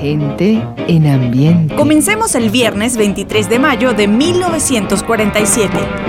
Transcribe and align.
Gente 0.00 0.62
en 0.86 1.06
ambiente. 1.08 1.74
Comencemos 1.74 2.36
el 2.36 2.50
viernes 2.50 2.96
23 2.96 3.48
de 3.48 3.58
mayo 3.58 3.94
de 3.94 4.06
1947. 4.06 6.07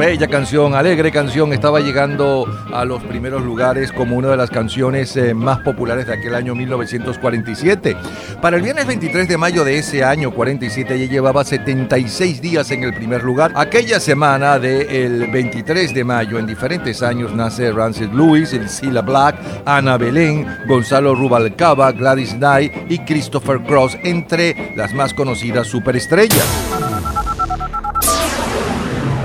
Bella 0.00 0.28
canción, 0.28 0.74
alegre 0.74 1.12
canción, 1.12 1.52
estaba 1.52 1.78
llegando 1.80 2.46
a 2.72 2.86
los 2.86 3.02
primeros 3.04 3.42
lugares 3.42 3.92
como 3.92 4.16
una 4.16 4.28
de 4.28 4.36
las 4.38 4.48
canciones 4.48 5.14
eh, 5.14 5.34
más 5.34 5.58
populares 5.58 6.06
de 6.06 6.14
aquel 6.14 6.34
año 6.34 6.54
1947. 6.54 7.98
Para 8.40 8.56
el 8.56 8.62
viernes 8.62 8.86
23 8.86 9.28
de 9.28 9.36
mayo 9.36 9.62
de 9.62 9.76
ese 9.76 10.02
año 10.02 10.30
47 10.30 10.98
ya 10.98 11.04
llevaba 11.04 11.44
76 11.44 12.40
días 12.40 12.70
en 12.70 12.82
el 12.82 12.94
primer 12.94 13.22
lugar. 13.22 13.52
Aquella 13.54 14.00
semana 14.00 14.58
del 14.58 15.26
23 15.26 15.92
de 15.92 16.02
mayo, 16.02 16.38
en 16.38 16.46
diferentes 16.46 17.02
años, 17.02 17.34
nace 17.34 17.70
Rancid 17.70 18.08
Lewis, 18.10 18.56
Cilla 18.68 19.02
Black, 19.02 19.36
Ana 19.66 19.98
Belén, 19.98 20.46
Gonzalo 20.66 21.14
Rubalcaba, 21.14 21.92
Gladys 21.92 22.32
Knight 22.36 22.72
y 22.88 23.00
Christopher 23.00 23.60
Cross, 23.60 23.98
entre 24.02 24.72
las 24.74 24.94
más 24.94 25.12
conocidas 25.12 25.66
superestrellas. 25.66 26.89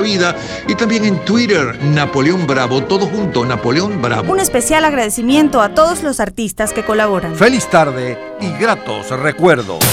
vida. 0.00 0.36
Y 0.68 0.74
también 0.74 1.04
en 1.04 1.18
Twitter, 1.24 1.78
Napoleón 1.82 2.46
Bravo, 2.46 2.82
todo 2.84 3.06
junto, 3.06 3.44
Napoleón 3.44 4.00
Bravo. 4.00 4.32
Un 4.32 4.40
especial 4.40 4.84
agradecimiento 4.84 5.60
a 5.60 5.74
todos 5.74 6.02
los 6.02 6.20
artistas 6.20 6.72
que 6.72 6.84
colaboran. 6.84 7.34
Feliz 7.34 7.68
tarde 7.68 8.18
y 8.40 8.50
gratos 8.58 9.10
recuerdos. 9.10 9.84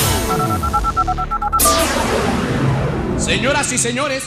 Señoras 3.18 3.72
y 3.72 3.78
señores, 3.78 4.24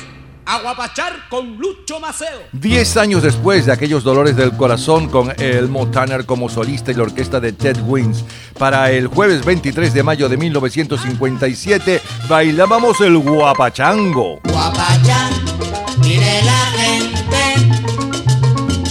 Aguapachar 0.47 1.29
con 1.29 1.57
Lucho 1.57 2.01
Maceo. 2.01 2.43
Diez 2.53 2.97
años 2.97 3.23
después 3.23 3.67
de 3.67 3.73
aquellos 3.73 4.05
dolores 4.05 4.37
del 4.37 4.53
corazón 4.57 5.09
con 5.09 5.33
el 5.39 5.71
Tanner 5.91 6.27
como 6.27 6.49
solista 6.49 6.91
y 6.93 6.95
la 6.95 7.05
orquesta 7.05 7.41
de 7.41 7.53
Ted 7.53 7.79
Wins, 7.87 8.25
para 8.59 8.91
el 8.91 9.07
jueves 9.09 9.45
23 9.45 9.93
de 9.93 10.03
mayo 10.03 10.29
de 10.29 10.37
1957 10.37 12.01
bailábamos 12.29 13.01
el 13.01 13.19
guapachango. 13.19 14.41
Guapachango 14.45 15.55
Mire 16.01 16.43
la 16.43 16.67
gente, 16.77 17.43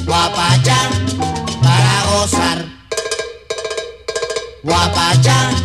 guapachán 0.06 0.92
para 1.62 2.04
gozar. 2.12 2.66
Guapachán, 4.64 5.56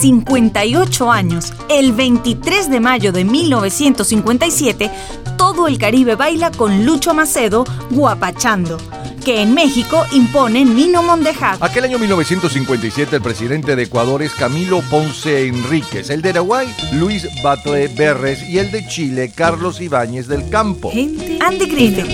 58 0.00 1.10
años, 1.10 1.52
el 1.68 1.92
23 1.92 2.70
de 2.70 2.80
mayo 2.80 3.12
de 3.12 3.24
1957, 3.24 4.90
todo 5.38 5.68
el 5.68 5.78
Caribe 5.78 6.16
baila 6.16 6.50
con 6.50 6.84
Lucho 6.84 7.14
Macedo 7.14 7.64
guapachando 7.90 8.78
que 9.26 9.42
en 9.42 9.54
México 9.54 10.04
impone 10.12 10.64
Nino 10.64 11.02
Mondejar. 11.02 11.56
Aquel 11.60 11.82
año 11.82 11.98
1957 11.98 13.16
el 13.16 13.22
presidente 13.22 13.74
de 13.74 13.82
Ecuador 13.82 14.22
es 14.22 14.32
Camilo 14.34 14.82
Ponce 14.88 15.48
Enríquez, 15.48 16.10
el 16.10 16.22
de 16.22 16.30
Uruguay 16.30 16.72
Luis 16.92 17.26
Batle 17.42 17.88
Berres 17.88 18.48
y 18.48 18.58
el 18.58 18.70
de 18.70 18.86
Chile 18.86 19.32
Carlos 19.34 19.80
Ibáñez 19.80 20.28
del 20.28 20.48
Campo. 20.48 20.92
Andy 20.92 21.66
Griffith. 21.66 22.06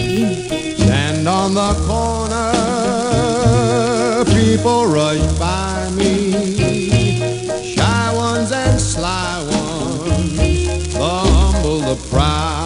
The 12.13 12.62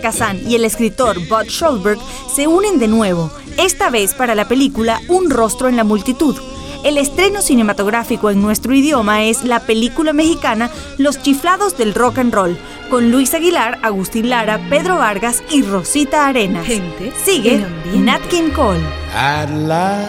Kazan 0.00 0.40
y 0.48 0.54
el 0.54 0.64
escritor 0.64 1.18
Bud 1.28 1.48
Schulberg 1.48 1.98
se 2.34 2.46
unen 2.46 2.78
de 2.78 2.88
nuevo, 2.88 3.30
esta 3.58 3.90
vez 3.90 4.14
para 4.14 4.34
la 4.34 4.48
película 4.48 5.00
Un 5.08 5.30
rostro 5.30 5.68
en 5.68 5.76
la 5.76 5.84
multitud. 5.84 6.36
El 6.84 6.98
estreno 6.98 7.40
cinematográfico 7.40 8.28
en 8.30 8.42
nuestro 8.42 8.74
idioma 8.74 9.24
es 9.24 9.44
la 9.44 9.60
película 9.60 10.12
mexicana 10.12 10.70
Los 10.98 11.22
chiflados 11.22 11.78
del 11.78 11.94
rock 11.94 12.18
and 12.18 12.34
roll, 12.34 12.58
con 12.90 13.10
Luis 13.10 13.32
Aguilar, 13.32 13.78
Agustín 13.82 14.28
Lara, 14.28 14.60
Pedro 14.68 14.98
Vargas 14.98 15.42
y 15.50 15.62
Rosita 15.62 16.26
Arenas. 16.26 16.66
Gente 16.66 17.12
Sigue. 17.24 17.64
Nat 17.94 18.20
King 18.28 18.50
Cole. 18.50 18.80
At 19.14 19.48
last, 19.50 20.04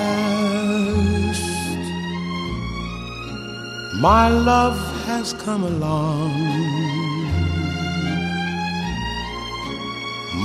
my 4.01 4.29
love 4.29 4.77
has 5.07 5.33
come 5.33 5.63
along. 5.63 6.94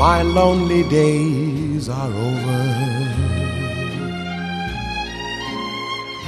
My 0.00 0.22
lonely 0.22 0.82
days 0.84 1.90
are 1.90 2.08
over, 2.08 2.62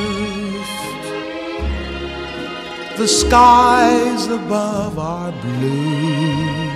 the 2.97 3.07
skies 3.09 4.27
above 4.27 4.97
are 4.97 5.33
blue. 5.41 6.71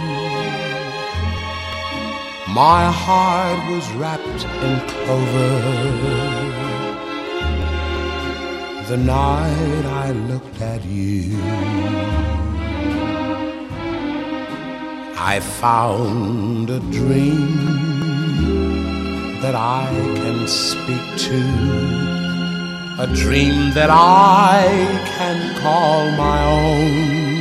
My 2.54 2.92
heart 2.92 3.60
was 3.72 3.90
wrapped 3.94 4.44
in 4.66 4.74
clover. 4.90 6.15
The 8.88 8.98
night 8.98 9.86
I 9.86 10.12
looked 10.12 10.62
at 10.62 10.86
you, 10.86 11.40
I 15.18 15.40
found 15.40 16.70
a 16.70 16.80
dream 16.92 17.56
that 19.42 19.56
I 19.56 19.90
can 20.18 20.48
speak 20.48 21.18
to 21.30 21.42
a 23.00 23.08
dream 23.08 23.74
that 23.74 23.90
I 23.90 24.68
can 25.18 25.60
call 25.60 26.12
my 26.12 26.46
own. 26.46 27.36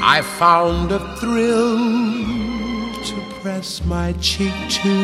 I 0.00 0.22
found 0.22 0.92
a 0.92 1.00
thrill 1.16 1.78
to 3.08 3.20
press 3.40 3.84
my 3.84 4.12
cheek 4.20 4.54
to, 4.82 4.94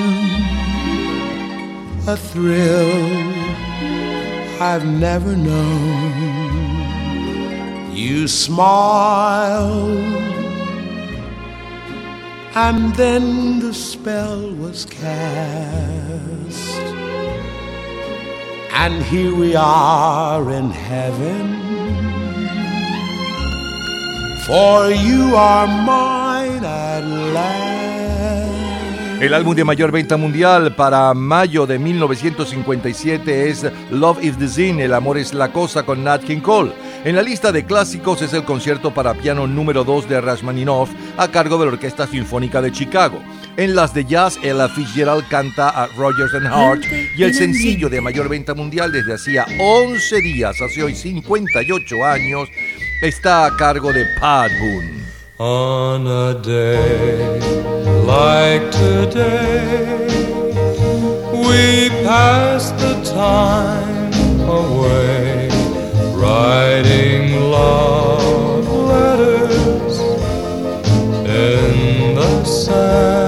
a 2.06 2.16
thrill 2.16 3.58
I've 4.60 4.84
never 4.84 5.36
known. 5.36 6.36
You 7.94 8.26
smiled 8.26 10.18
and 12.54 12.92
then 12.96 13.60
the 13.60 13.72
spell 13.72 14.50
was 14.54 14.84
cast. 14.84 16.80
And 18.72 19.00
here 19.04 19.32
we 19.34 19.54
are 19.54 20.50
in 20.50 20.70
heaven. 20.70 21.46
For 24.46 24.90
you 24.90 25.36
are 25.36 25.66
mine 25.68 26.64
at 26.64 27.04
last. 27.34 27.77
El 29.20 29.34
álbum 29.34 29.56
de 29.56 29.64
mayor 29.64 29.90
venta 29.90 30.16
mundial 30.16 30.76
para 30.76 31.12
mayo 31.12 31.66
de 31.66 31.76
1957 31.76 33.48
es 33.48 33.66
Love 33.90 34.22
is 34.22 34.38
the 34.38 34.46
Sin, 34.46 34.78
El 34.78 34.94
amor 34.94 35.18
es 35.18 35.34
la 35.34 35.52
cosa 35.52 35.82
con 35.82 36.04
Nat 36.04 36.22
King 36.22 36.38
Cole. 36.38 36.70
En 37.04 37.16
la 37.16 37.22
lista 37.22 37.50
de 37.50 37.64
clásicos 37.64 38.22
es 38.22 38.32
el 38.32 38.44
concierto 38.44 38.94
para 38.94 39.14
piano 39.14 39.48
número 39.48 39.82
2 39.82 40.08
de 40.08 40.20
Rachmaninoff 40.20 40.90
a 41.16 41.26
cargo 41.32 41.58
de 41.58 41.66
la 41.66 41.72
Orquesta 41.72 42.06
Sinfónica 42.06 42.62
de 42.62 42.70
Chicago. 42.70 43.20
En 43.56 43.74
las 43.74 43.92
de 43.92 44.04
jazz, 44.04 44.38
Ella 44.40 44.68
Fitzgerald 44.68 45.26
canta 45.28 45.68
a 45.68 45.88
Rogers 45.96 46.34
and 46.34 46.46
Hart 46.46 46.84
y 47.16 47.24
el 47.24 47.34
sencillo 47.34 47.88
de 47.88 48.00
mayor 48.00 48.28
venta 48.28 48.54
mundial 48.54 48.92
desde 48.92 49.14
hacía 49.14 49.46
11 49.58 50.20
días, 50.20 50.54
hace 50.62 50.84
hoy 50.84 50.94
58 50.94 52.04
años, 52.04 52.48
está 53.02 53.46
a 53.46 53.56
cargo 53.56 53.92
de 53.92 54.04
Pat 54.20 54.52
Boone. 54.60 55.07
On 55.40 56.04
a 56.04 56.34
day 56.42 57.38
like 58.02 58.72
today, 58.72 60.08
we 61.32 61.90
pass 62.02 62.72
the 62.72 63.00
time 63.04 64.12
away, 64.48 65.48
writing 66.16 67.40
love 67.52 68.66
letters 68.68 70.00
in 71.24 72.16
the 72.16 72.44
sand. 72.44 73.27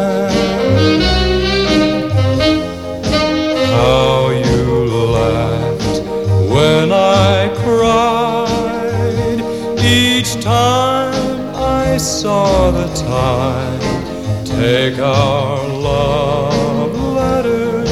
Saw 12.00 12.70
the 12.70 12.86
tide 12.94 14.46
take 14.46 14.98
our 14.98 15.68
love 15.68 16.94
letters 17.14 17.90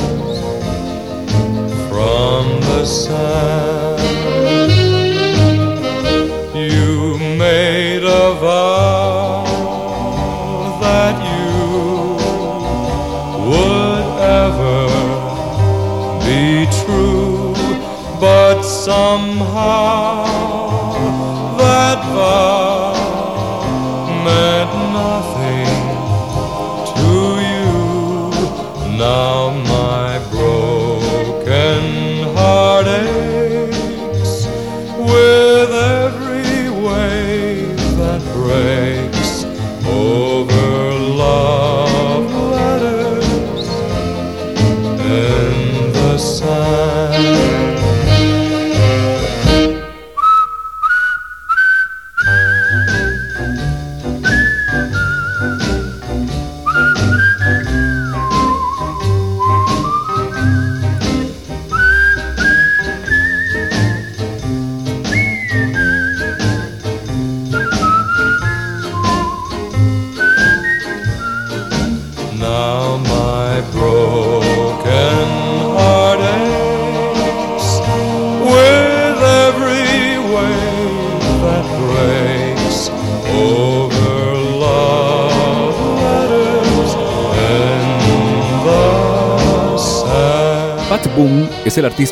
from 1.91 2.59
the 2.63 2.87
sand. 2.87 4.01
You 6.57 7.19
made 7.37 8.03
a 8.03 8.33
vow 8.41 9.45
that 10.81 11.15
you 11.35 11.61
would 13.51 14.07
ever 14.43 14.89
be 16.25 16.67
true, 16.83 17.53
but 18.19 18.63
somehow 18.63 20.25
that 21.59 21.99
vow 22.15 22.68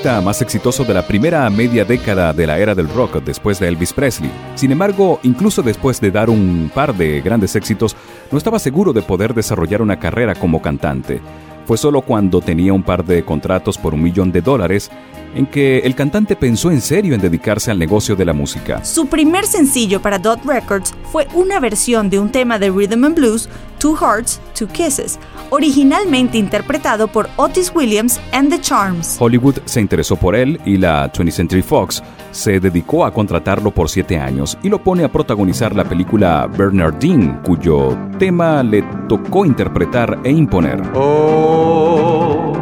más 0.04 0.42
exitoso 0.42 0.84
de 0.84 0.92
la 0.92 1.06
primera 1.06 1.48
media 1.48 1.84
década 1.84 2.32
de 2.32 2.46
la 2.46 2.58
era 2.58 2.74
del 2.74 2.88
rock 2.88 3.22
después 3.24 3.58
de 3.58 3.66
Elvis 3.66 3.94
Presley. 3.94 4.30
Sin 4.54 4.70
embargo, 4.70 5.18
incluso 5.22 5.62
después 5.62 6.00
de 6.00 6.10
dar 6.10 6.28
un 6.28 6.70
par 6.72 6.94
de 6.94 7.20
grandes 7.22 7.56
éxitos, 7.56 7.96
no 8.30 8.36
estaba 8.36 8.58
seguro 8.58 8.92
de 8.92 9.02
poder 9.02 9.32
desarrollar 9.32 9.80
una 9.80 9.98
carrera 9.98 10.34
como 10.34 10.60
cantante. 10.60 11.20
Fue 11.66 11.78
solo 11.78 12.02
cuando 12.02 12.40
tenía 12.40 12.72
un 12.72 12.82
par 12.82 13.04
de 13.04 13.24
contratos 13.24 13.78
por 13.78 13.94
un 13.94 14.02
millón 14.02 14.30
de 14.30 14.42
dólares 14.42 14.90
en 15.34 15.46
que 15.46 15.78
el 15.78 15.94
cantante 15.94 16.36
pensó 16.36 16.70
en 16.70 16.80
serio 16.80 17.14
en 17.14 17.20
dedicarse 17.20 17.70
al 17.70 17.78
negocio 17.78 18.14
de 18.14 18.24
la 18.24 18.32
música. 18.32 18.84
Su 18.84 19.06
primer 19.06 19.46
sencillo 19.46 20.00
para 20.00 20.18
Dot 20.18 20.44
Records 20.44 20.94
fue 21.10 21.26
una 21.34 21.58
versión 21.58 22.10
de 22.10 22.20
un 22.20 22.30
tema 22.30 22.58
de 22.58 22.70
Rhythm 22.70 23.04
and 23.04 23.16
Blues, 23.16 23.48
Two 23.78 23.96
Hearts, 23.96 24.40
Two 24.56 24.68
Kisses, 24.68 25.18
originalmente 25.50 26.38
interpretado 26.38 27.08
por 27.08 27.28
Otis 27.36 27.72
Williams 27.74 28.20
and 28.32 28.50
the 28.50 28.60
Charms. 28.60 29.16
Hollywood 29.18 29.56
se 29.64 29.80
interesó 29.80 30.16
por 30.16 30.34
él 30.34 30.60
y 30.64 30.76
la 30.76 31.12
20th 31.12 31.30
Century 31.30 31.62
Fox 31.62 32.02
se 32.30 32.60
dedicó 32.60 33.04
a 33.04 33.12
contratarlo 33.12 33.70
por 33.70 33.88
siete 33.88 34.18
años 34.18 34.58
y 34.62 34.68
lo 34.68 34.82
pone 34.82 35.04
a 35.04 35.12
protagonizar 35.12 35.74
la 35.74 35.84
película 35.84 36.46
Bernardine, 36.46 37.38
cuyo 37.44 37.96
tema 38.18 38.62
le 38.62 38.82
tocó 39.08 39.44
interpretar 39.46 40.18
e 40.24 40.30
imponer. 40.30 40.82
Oh, 40.94 42.52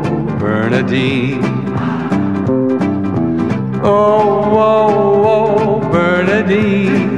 Bernadine. 0.41 1.41
Oh, 3.83 4.51
oh, 4.55 5.81
oh, 5.81 5.91
Bernadine. 5.91 7.14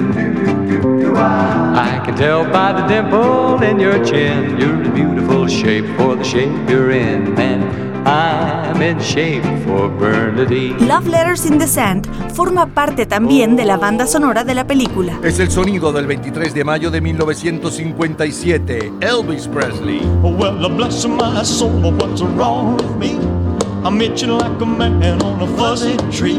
I 1.17 2.01
can 2.05 2.17
tell 2.17 2.45
by 2.45 2.73
the 2.73 2.87
dimple 2.87 3.63
in 3.63 3.81
your 3.81 4.05
chin, 4.05 4.59
you're 4.59 4.83
in 4.83 4.95
beautiful 4.95 5.49
shape 5.49 5.87
for 5.97 6.17
the 6.17 6.25
shape 6.25 6.53
you're 6.69 6.91
in, 6.91 7.37
and 7.39 7.65
I'm 8.07 8.81
in 8.81 9.01
shape 9.01 9.43
for 9.65 9.89
Bernadine. 9.89 10.87
Love 10.87 11.09
Letters 11.09 11.45
in 11.45 11.59
the 11.59 11.67
Sand 11.67 12.07
forma 12.35 12.67
parte 12.67 13.07
también 13.07 13.57
de 13.57 13.65
la 13.65 13.77
banda 13.77 14.07
sonora 14.07 14.45
de 14.45 14.55
la 14.55 14.65
película. 14.65 15.19
Es 15.25 15.41
el 15.41 15.51
sonido 15.51 15.93
del 15.93 16.07
23 16.07 16.55
de 16.55 16.65
mayo 16.65 16.91
de 16.91 17.01
1957, 17.01 18.93
Elvis 19.01 19.49
Presley. 19.49 20.01
Oh, 20.23 20.31
well, 20.31 20.69
bless 20.69 21.05
my 21.07 21.43
soul, 21.43 21.93
what's 21.93 22.23
wrong 22.23 22.77
with 22.77 22.97
me? 22.97 23.19
I'm 23.85 24.01
itching 24.01 24.31
like 24.31 24.61
a 24.61 24.67
man 24.67 25.23
on 25.23 25.43
a 25.43 25.47
fuzzy 25.57 25.97
tree. 26.11 26.39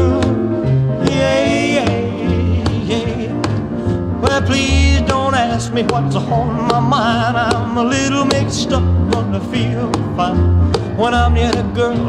ask 5.61 5.73
me 5.73 5.83
what's 5.83 6.15
on 6.15 6.67
my 6.67 6.79
mind. 6.79 7.37
I'm 7.37 7.77
a 7.77 7.83
little 7.83 8.25
mixed 8.25 8.71
up, 8.71 8.81
I 9.13 9.39
feel 9.51 9.91
fine 10.17 10.71
when 10.97 11.13
I'm 11.13 11.35
near 11.35 11.51
the 11.51 11.61
girl 11.75 12.03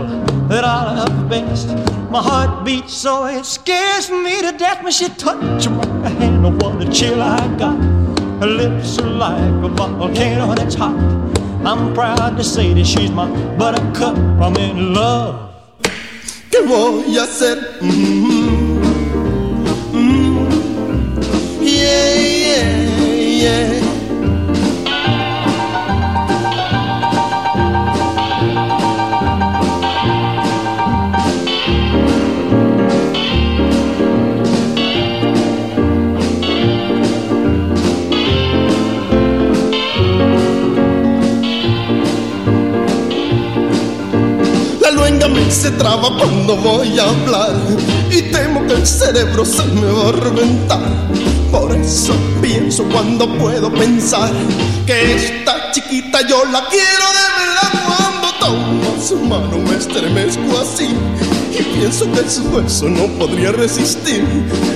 that 0.49 0.65
I 0.65 0.95
love 0.95 1.29
best. 1.29 1.69
My 2.11 2.23
heart 2.23 2.65
beats 2.65 2.95
so 2.95 3.27
it 3.27 3.45
scares 3.45 4.11
me 4.11 4.41
to 4.41 4.53
death 4.57 4.83
when 4.83 4.93
she 4.93 5.09
touches 5.11 5.69
my 5.69 6.09
hand. 6.09 6.47
Oh, 6.47 6.53
what 6.61 6.81
a 6.81 6.91
chill 6.91 7.21
I 7.21 7.41
got. 7.59 7.77
Her 8.41 8.47
lips 8.47 8.99
are 8.99 9.11
like 9.27 9.65
a 9.67 9.69
volcano 9.69 10.55
that's 10.55 10.75
hot. 10.75 10.97
I'm 11.67 11.93
proud 11.93 12.39
to 12.39 12.45
say 12.45 12.73
that 12.73 12.87
she's 12.87 13.11
my 13.11 13.29
buttercup. 13.59 14.17
I'm 14.17 14.57
in 14.57 14.95
love. 14.95 15.53
¿Qué 16.51 16.61
voy 16.67 17.19
a 17.19 17.25
hacer? 17.25 17.59
Voy 46.93 47.01
hablar 47.01 47.55
y 48.11 48.23
temo 48.23 48.67
que 48.67 48.75
el 48.75 48.87
cerebro 48.87 49.45
se 49.45 49.65
me 49.65 49.91
va 49.91 50.09
a 50.09 50.13
reventar. 50.13 50.81
Por 51.51 51.75
eso 51.75 52.15
pienso 52.41 52.85
cuando 52.85 53.27
puedo 53.39 53.73
pensar 53.73 54.31
que 54.87 55.15
esta 55.15 55.71
chiquita 55.73 56.27
yo 56.27 56.45
la 56.47 56.67
quiero 56.69 57.07
de 57.19 57.27
verdad. 57.39 57.87
Cuando 57.87 58.39
tomo 58.41 59.03
su 59.03 59.17
mano 59.17 59.59
me 59.59 59.77
estremezco 59.77 60.59
así 60.61 60.89
y 61.59 61.63
pienso 61.79 62.11
que 62.13 62.29
su 62.29 62.43
hueso 62.51 62.89
no 62.89 63.07
podría 63.19 63.53
resistir. 63.53 64.25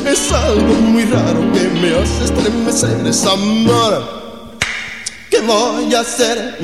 Es 0.07 0.33
algo 0.33 0.75
muy 0.75 1.05
raro 1.05 1.41
que 1.53 1.69
me 1.81 1.97
hace 1.97 2.25
estremecer 2.25 3.07
esa 3.07 3.35
mano. 3.37 4.27
¿Qué 5.31 5.41
voy 5.41 5.95
a 5.95 6.01
hacer? 6.01 6.59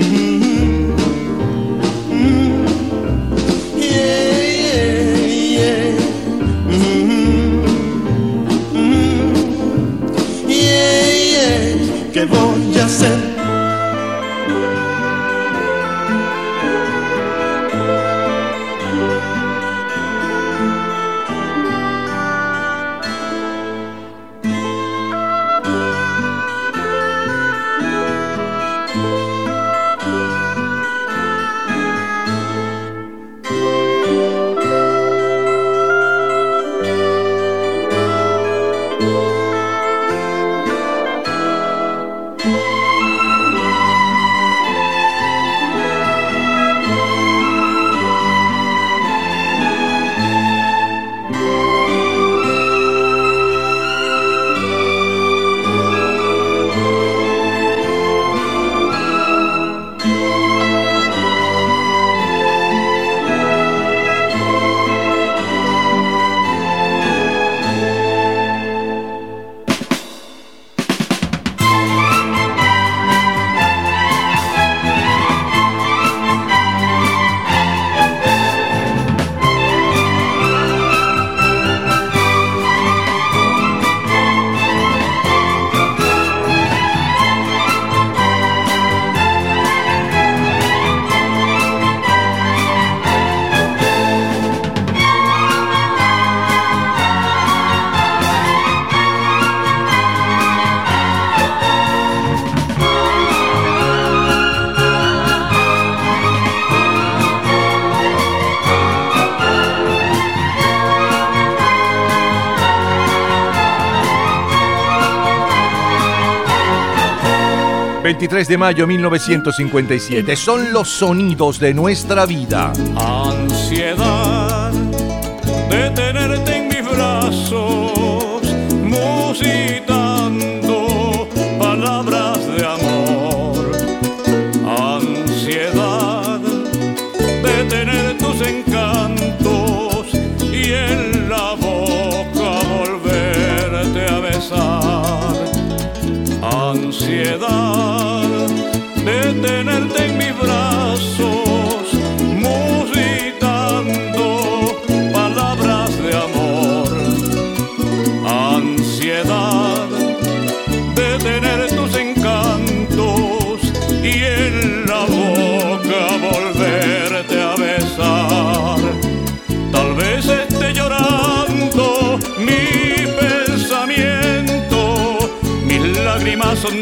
...23 118.23 118.47
de 118.47 118.57
mayo 118.57 118.87
1957... 118.87 120.37
...son 120.37 120.73
los 120.73 120.89
sonidos 120.89 121.59
de 121.59 121.75
nuestra 121.75 122.25
vida... 122.25 122.73
Ansiedad 122.95 124.02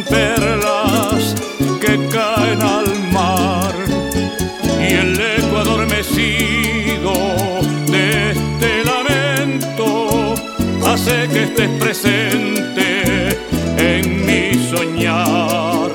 perlas 0.02 1.34
que 1.80 2.08
caen 2.08 2.62
al 2.62 2.88
mar 3.12 3.74
y 4.80 4.94
el 4.94 5.20
eco 5.20 5.58
adormecido 5.58 7.12
de 7.86 8.30
este 8.32 8.84
lamento 8.84 10.34
hace 10.86 11.28
que 11.28 11.44
estés 11.44 11.70
presente 11.78 13.38
en 13.76 14.26
mi 14.26 14.68
soñar. 14.70 15.90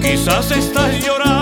Quizás 0.00 0.50
estás 0.50 0.92
llorando 1.04 1.37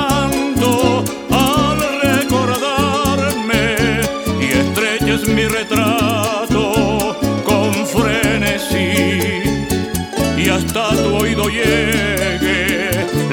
llegue 11.48 12.90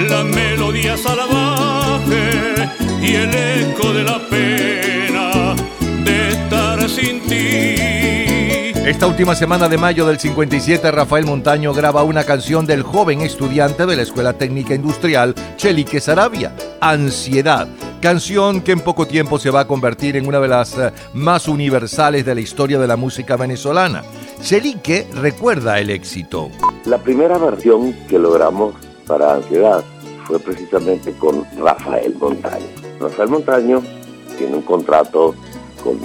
la 0.10 0.24
melodía 0.24 0.98
salvaje 0.98 2.70
y 3.02 3.16
el 3.16 3.34
eco 3.34 3.94
de 3.94 4.04
la 4.04 4.20
pena 4.30 5.56
de 6.04 6.30
estar 6.30 6.90
sin 6.90 7.22
ti. 7.22 7.94
Esta 8.86 9.08
última 9.08 9.34
semana 9.34 9.70
de 9.70 9.78
mayo 9.78 10.06
del 10.06 10.20
57, 10.20 10.92
Rafael 10.92 11.26
Montaño 11.26 11.74
graba 11.74 12.04
una 12.04 12.26
canción 12.26 12.66
del 12.66 12.84
joven 12.84 13.22
estudiante 13.22 13.86
de 13.86 13.96
la 13.96 14.02
Escuela 14.02 14.34
Técnica 14.34 14.76
Industrial, 14.76 15.34
Chelique 15.56 16.02
Sarabia, 16.02 16.54
Ansiedad, 16.82 17.68
canción 18.02 18.60
que 18.60 18.74
en 18.74 18.82
poco 18.82 19.08
tiempo 19.08 19.40
se 19.40 19.50
va 19.52 19.62
a 19.62 19.68
convertir 19.68 20.18
en 20.18 20.28
una 20.28 20.42
de 20.42 20.48
las 20.50 20.78
eh, 20.78 20.92
más 21.14 21.48
universales 21.48 22.26
de 22.26 22.36
la 22.36 22.42
historia 22.42 22.78
de 22.78 22.88
la 22.88 22.98
música 22.98 23.38
venezolana. 23.38 24.04
Chelique 24.42 25.08
recuerda 25.14 25.80
el 25.80 25.90
éxito. 25.90 26.52
La 26.86 26.98
primera 26.98 27.38
versión 27.38 27.94
que 28.10 28.20
logramos 28.20 28.76
para 29.08 29.36
Ansiedad 29.36 29.82
fue 30.26 30.38
precisamente 30.38 31.14
con 31.14 31.46
Rafael 31.58 32.14
Montaño. 32.20 32.66
Rafael 33.00 33.30
Montaño 33.30 33.82
tiene 34.38 34.56
un 34.56 34.64
contrato 34.64 35.34
con 35.82 35.98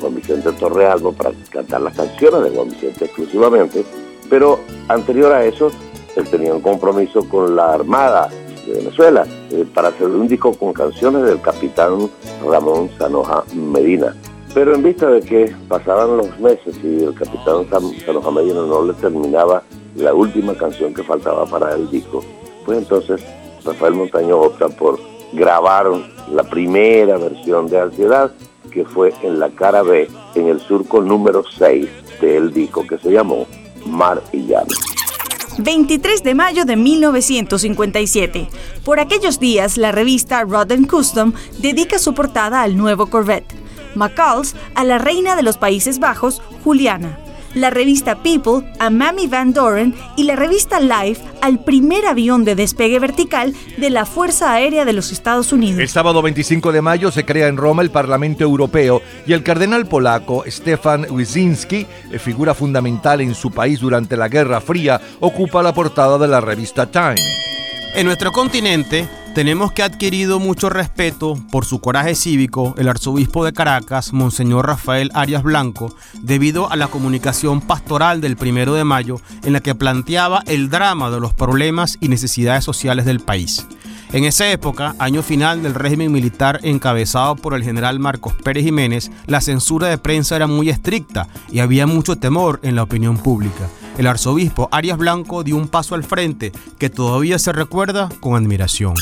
Juan 0.00 0.14
Vicente 0.14 0.52
Torrealba 0.52 1.10
para 1.10 1.32
cantar 1.50 1.80
las 1.80 1.96
canciones 1.96 2.44
de 2.44 2.56
Juan 2.56 2.68
Vicente 2.70 3.06
exclusivamente, 3.06 3.84
pero 4.28 4.60
anterior 4.86 5.32
a 5.32 5.44
eso 5.44 5.72
él 6.14 6.28
tenía 6.28 6.54
un 6.54 6.60
compromiso 6.60 7.28
con 7.28 7.56
la 7.56 7.74
Armada 7.74 8.28
de 8.66 8.74
Venezuela 8.74 9.26
eh, 9.50 9.66
para 9.74 9.88
hacer 9.88 10.06
un 10.06 10.28
disco 10.28 10.54
con 10.54 10.72
canciones 10.72 11.24
del 11.24 11.40
capitán 11.40 12.08
Ramón 12.48 12.88
Sanoja 12.98 13.42
Medina. 13.54 14.14
Pero 14.54 14.76
en 14.76 14.82
vista 14.84 15.08
de 15.10 15.20
que 15.22 15.54
pasaban 15.68 16.16
los 16.16 16.38
meses 16.38 16.76
y 16.84 17.02
el 17.02 17.14
capitán 17.14 17.68
Sanoja 18.04 18.30
Medina 18.30 18.60
no 18.60 18.84
le 18.84 18.92
terminaba 18.94 19.62
la 19.96 20.14
última 20.14 20.54
canción 20.54 20.94
que 20.94 21.02
faltaba 21.02 21.46
para 21.46 21.74
el 21.74 21.90
disco, 21.90 22.24
pues 22.64 22.78
entonces 22.78 23.22
Rafael 23.64 23.94
Montaño 23.94 24.38
opta 24.38 24.68
por 24.68 25.00
grabar 25.32 25.86
la 26.32 26.44
primera 26.44 27.16
versión 27.16 27.68
de 27.68 27.80
Ansiedad, 27.80 28.32
que 28.70 28.84
fue 28.84 29.12
en 29.22 29.40
la 29.40 29.50
cara 29.50 29.82
B, 29.82 30.08
en 30.34 30.48
el 30.48 30.60
surco 30.60 31.00
número 31.00 31.42
6 31.58 31.88
del 32.20 32.52
disco, 32.52 32.86
que 32.86 32.98
se 32.98 33.10
llamó 33.10 33.46
Mar 33.86 34.22
y 34.32 34.46
Llano. 34.46 34.68
23 35.58 36.22
de 36.22 36.34
mayo 36.34 36.64
de 36.64 36.76
1957. 36.76 38.48
Por 38.84 39.00
aquellos 39.00 39.40
días, 39.40 39.76
la 39.76 39.92
revista 39.92 40.42
Rotten 40.44 40.86
Custom 40.86 41.32
dedica 41.58 41.98
su 41.98 42.14
portada 42.14 42.62
al 42.62 42.76
nuevo 42.76 43.06
Corvette, 43.06 43.52
McCall's 43.94 44.54
a 44.74 44.84
la 44.84 44.98
reina 44.98 45.36
de 45.36 45.42
los 45.42 45.58
Países 45.58 45.98
Bajos, 45.98 46.40
Juliana, 46.64 47.18
la 47.54 47.70
revista 47.70 48.22
People 48.22 48.70
a 48.78 48.90
Mamie 48.90 49.28
Van 49.28 49.52
Doren 49.52 49.94
y 50.16 50.24
la 50.24 50.36
revista 50.36 50.80
Life 50.80 51.22
al 51.40 51.64
primer 51.64 52.06
avión 52.06 52.44
de 52.44 52.54
despegue 52.54 52.98
vertical 52.98 53.54
de 53.76 53.90
la 53.90 54.06
Fuerza 54.06 54.52
Aérea 54.52 54.84
de 54.84 54.92
los 54.92 55.12
Estados 55.12 55.52
Unidos. 55.52 55.80
El 55.80 55.88
sábado 55.88 56.22
25 56.22 56.72
de 56.72 56.82
mayo 56.82 57.10
se 57.10 57.24
crea 57.24 57.48
en 57.48 57.56
Roma 57.56 57.82
el 57.82 57.90
Parlamento 57.90 58.44
Europeo 58.44 59.02
y 59.26 59.32
el 59.32 59.42
cardenal 59.42 59.86
polaco 59.86 60.44
Stefan 60.46 61.06
Wyszynski, 61.10 61.86
eh, 62.12 62.18
figura 62.18 62.54
fundamental 62.54 63.20
en 63.20 63.34
su 63.34 63.50
país 63.50 63.80
durante 63.80 64.16
la 64.16 64.28
Guerra 64.28 64.60
Fría, 64.60 65.00
ocupa 65.20 65.62
la 65.62 65.72
portada 65.72 66.18
de 66.18 66.28
la 66.28 66.40
revista 66.40 66.90
Time. 66.90 67.16
En 67.94 68.06
nuestro 68.06 68.30
continente 68.30 69.08
tenemos 69.34 69.72
que 69.72 69.82
ha 69.82 69.86
adquirido 69.86 70.40
mucho 70.40 70.68
respeto 70.70 71.38
por 71.50 71.64
su 71.64 71.80
coraje 71.80 72.14
cívico 72.14 72.74
el 72.78 72.88
arzobispo 72.88 73.44
de 73.44 73.52
Caracas, 73.52 74.12
Monseñor 74.12 74.66
Rafael 74.66 75.10
Arias 75.14 75.42
Blanco, 75.42 75.94
debido 76.20 76.70
a 76.70 76.76
la 76.76 76.88
comunicación 76.88 77.60
pastoral 77.60 78.20
del 78.20 78.36
primero 78.36 78.74
de 78.74 78.84
mayo 78.84 79.20
en 79.44 79.52
la 79.52 79.60
que 79.60 79.74
planteaba 79.74 80.42
el 80.46 80.68
drama 80.68 81.10
de 81.10 81.20
los 81.20 81.32
problemas 81.32 81.98
y 82.00 82.08
necesidades 82.08 82.64
sociales 82.64 83.04
del 83.04 83.20
país. 83.20 83.66
En 84.12 84.24
esa 84.24 84.50
época, 84.50 84.96
año 84.98 85.22
final 85.22 85.62
del 85.62 85.74
régimen 85.74 86.10
militar 86.10 86.58
encabezado 86.64 87.36
por 87.36 87.54
el 87.54 87.62
general 87.62 88.00
Marcos 88.00 88.34
Pérez 88.34 88.64
Jiménez, 88.64 89.12
la 89.26 89.40
censura 89.40 89.86
de 89.86 89.98
prensa 89.98 90.34
era 90.34 90.48
muy 90.48 90.68
estricta 90.68 91.28
y 91.52 91.60
había 91.60 91.86
mucho 91.86 92.16
temor 92.16 92.58
en 92.64 92.74
la 92.74 92.82
opinión 92.82 93.18
pública. 93.18 93.68
El 93.98 94.06
arzobispo 94.06 94.68
Arias 94.72 94.98
Blanco 94.98 95.42
dio 95.42 95.56
un 95.56 95.68
paso 95.68 95.94
al 95.94 96.04
frente 96.04 96.52
que 96.78 96.90
todavía 96.90 97.38
se 97.38 97.52
recuerda 97.52 98.08
con 98.20 98.34
admiración. 98.34 98.94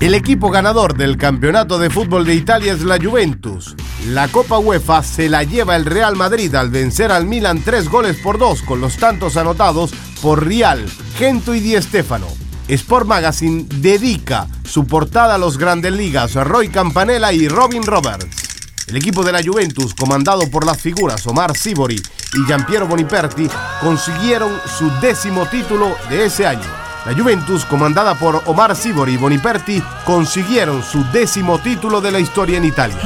El 0.00 0.14
equipo 0.14 0.50
ganador 0.50 0.96
del 0.96 1.16
campeonato 1.16 1.78
de 1.78 1.88
fútbol 1.88 2.26
de 2.26 2.34
Italia 2.34 2.72
es 2.74 2.82
la 2.82 2.98
Juventus. 3.02 3.74
La 4.08 4.28
Copa 4.28 4.58
UEFA 4.58 5.02
se 5.02 5.28
la 5.28 5.42
lleva 5.42 5.74
el 5.74 5.86
Real 5.86 6.16
Madrid 6.16 6.54
al 6.54 6.68
vencer 6.68 7.10
al 7.10 7.24
Milan 7.24 7.62
tres 7.64 7.88
goles 7.88 8.18
por 8.18 8.38
dos 8.38 8.60
con 8.62 8.80
los 8.80 8.98
tantos 8.98 9.38
anotados 9.38 9.92
por 10.20 10.46
Rial, 10.46 10.84
Gento 11.16 11.54
y 11.54 11.60
Di 11.60 11.80
Stéfano. 11.80 12.26
Sport 12.68 13.06
Magazine 13.06 13.64
dedica 13.76 14.48
su 14.64 14.86
portada 14.86 15.36
a 15.36 15.38
los 15.38 15.56
grandes 15.56 15.92
ligas 15.92 16.34
Roy 16.34 16.68
Campanella 16.68 17.32
y 17.32 17.48
Robin 17.48 17.82
Roberts. 17.82 18.45
El 18.86 18.96
equipo 18.96 19.24
de 19.24 19.32
la 19.32 19.42
Juventus, 19.42 19.94
comandado 19.94 20.48
por 20.48 20.64
las 20.64 20.80
figuras 20.80 21.26
Omar 21.26 21.56
Sibori 21.56 21.96
y 21.96 22.46
Giampiero 22.46 22.86
Boniperti, 22.86 23.48
consiguieron 23.80 24.60
su 24.78 24.90
décimo 25.00 25.46
título 25.46 25.96
de 26.08 26.26
ese 26.26 26.46
año. 26.46 26.66
La 27.04 27.12
Juventus, 27.12 27.64
comandada 27.64 28.16
por 28.16 28.42
Omar 28.46 28.76
Sibori 28.76 29.14
y 29.14 29.16
Boniperti, 29.16 29.82
consiguieron 30.04 30.84
su 30.84 31.04
décimo 31.12 31.58
título 31.58 32.00
de 32.00 32.12
la 32.12 32.20
historia 32.20 32.58
en 32.58 32.64
Italia. 32.64 32.98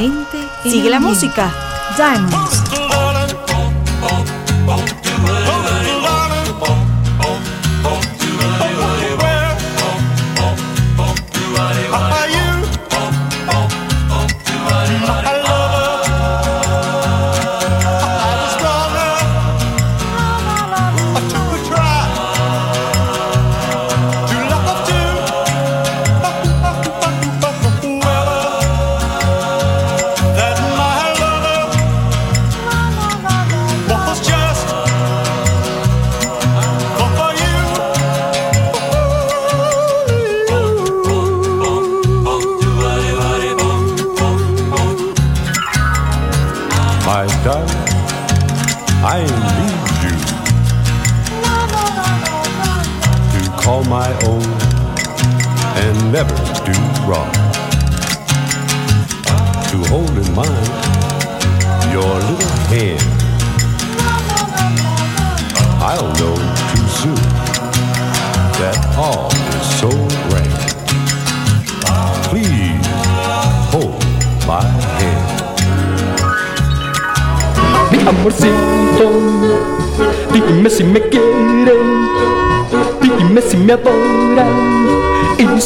Sigue 0.62 0.90
la 0.90 1.00
música. 1.00 1.50
Diamonds. 1.96 2.89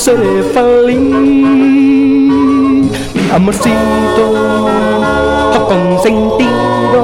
Seré 0.04 0.42
feliz. 0.52 0.98
Mi 3.14 3.30
amorcito, 3.32 4.24
consentido, 5.66 7.00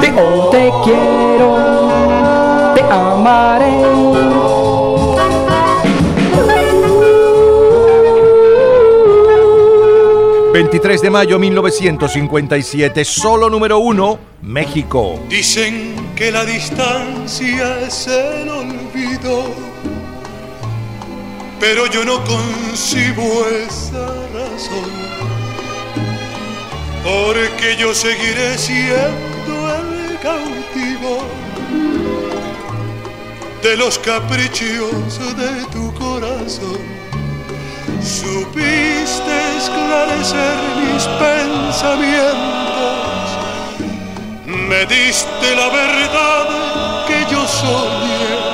te 0.00 0.08
oh, 0.16 0.50
te 0.52 0.70
quiero, 0.84 1.48
te 2.76 2.82
amaré. 2.82 3.74
23 10.52 11.02
de 11.02 11.10
mayo 11.10 11.40
1957, 11.40 13.04
solo 13.04 13.50
número 13.50 13.80
uno, 13.80 14.20
México. 14.42 15.18
Dicen 15.28 15.96
que 16.14 16.30
la 16.30 16.44
distancia 16.44 17.80
es 17.80 18.06
el 18.06 18.48
olvido, 18.48 19.73
pero 21.60 21.86
yo 21.86 22.04
no 22.04 22.22
concibo 22.24 23.46
esa 23.48 24.06
razón, 24.32 24.90
porque 27.02 27.76
yo 27.78 27.94
seguiré 27.94 28.58
siendo 28.58 29.76
el 29.76 30.18
cautivo 30.20 31.22
de 33.62 33.76
los 33.76 33.98
caprichos 33.98 35.18
de 35.36 35.64
tu 35.72 35.92
corazón. 35.94 36.78
Supiste 38.02 39.34
esclarecer 39.56 40.56
mis 40.82 41.04
pensamientos, 41.18 42.38
me 44.46 44.84
diste 44.84 45.56
la 45.56 45.68
verdad 45.70 47.06
que 47.06 47.24
yo 47.30 47.46
soñé, 47.48 48.53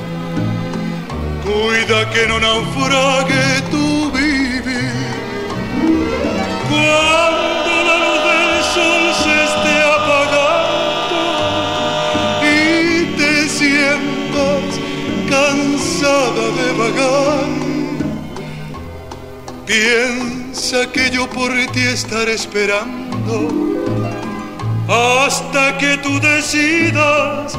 Cuida 1.43 2.09
que 2.11 2.27
no 2.27 2.39
naufrague 2.39 3.61
tu 3.71 4.11
vivir. 4.11 4.91
Cuando 6.69 7.71
la 7.87 7.95
luz 8.03 8.21
del 8.29 8.53
sol 8.75 9.03
se 9.23 9.33
esté 9.47 9.75
apagando 9.97 11.21
y 12.43 12.55
te 13.17 13.33
sientas 13.49 14.69
cansada 15.29 16.45
de 16.59 16.67
vagar. 16.81 17.49
Piensa 19.65 20.79
que 20.91 21.09
yo 21.09 21.29
por 21.29 21.51
ti 21.73 21.81
estaré 21.81 22.33
esperando 22.33 23.35
hasta 24.87 25.77
que 25.77 25.97
tú 25.97 26.19
decidas. 26.19 27.57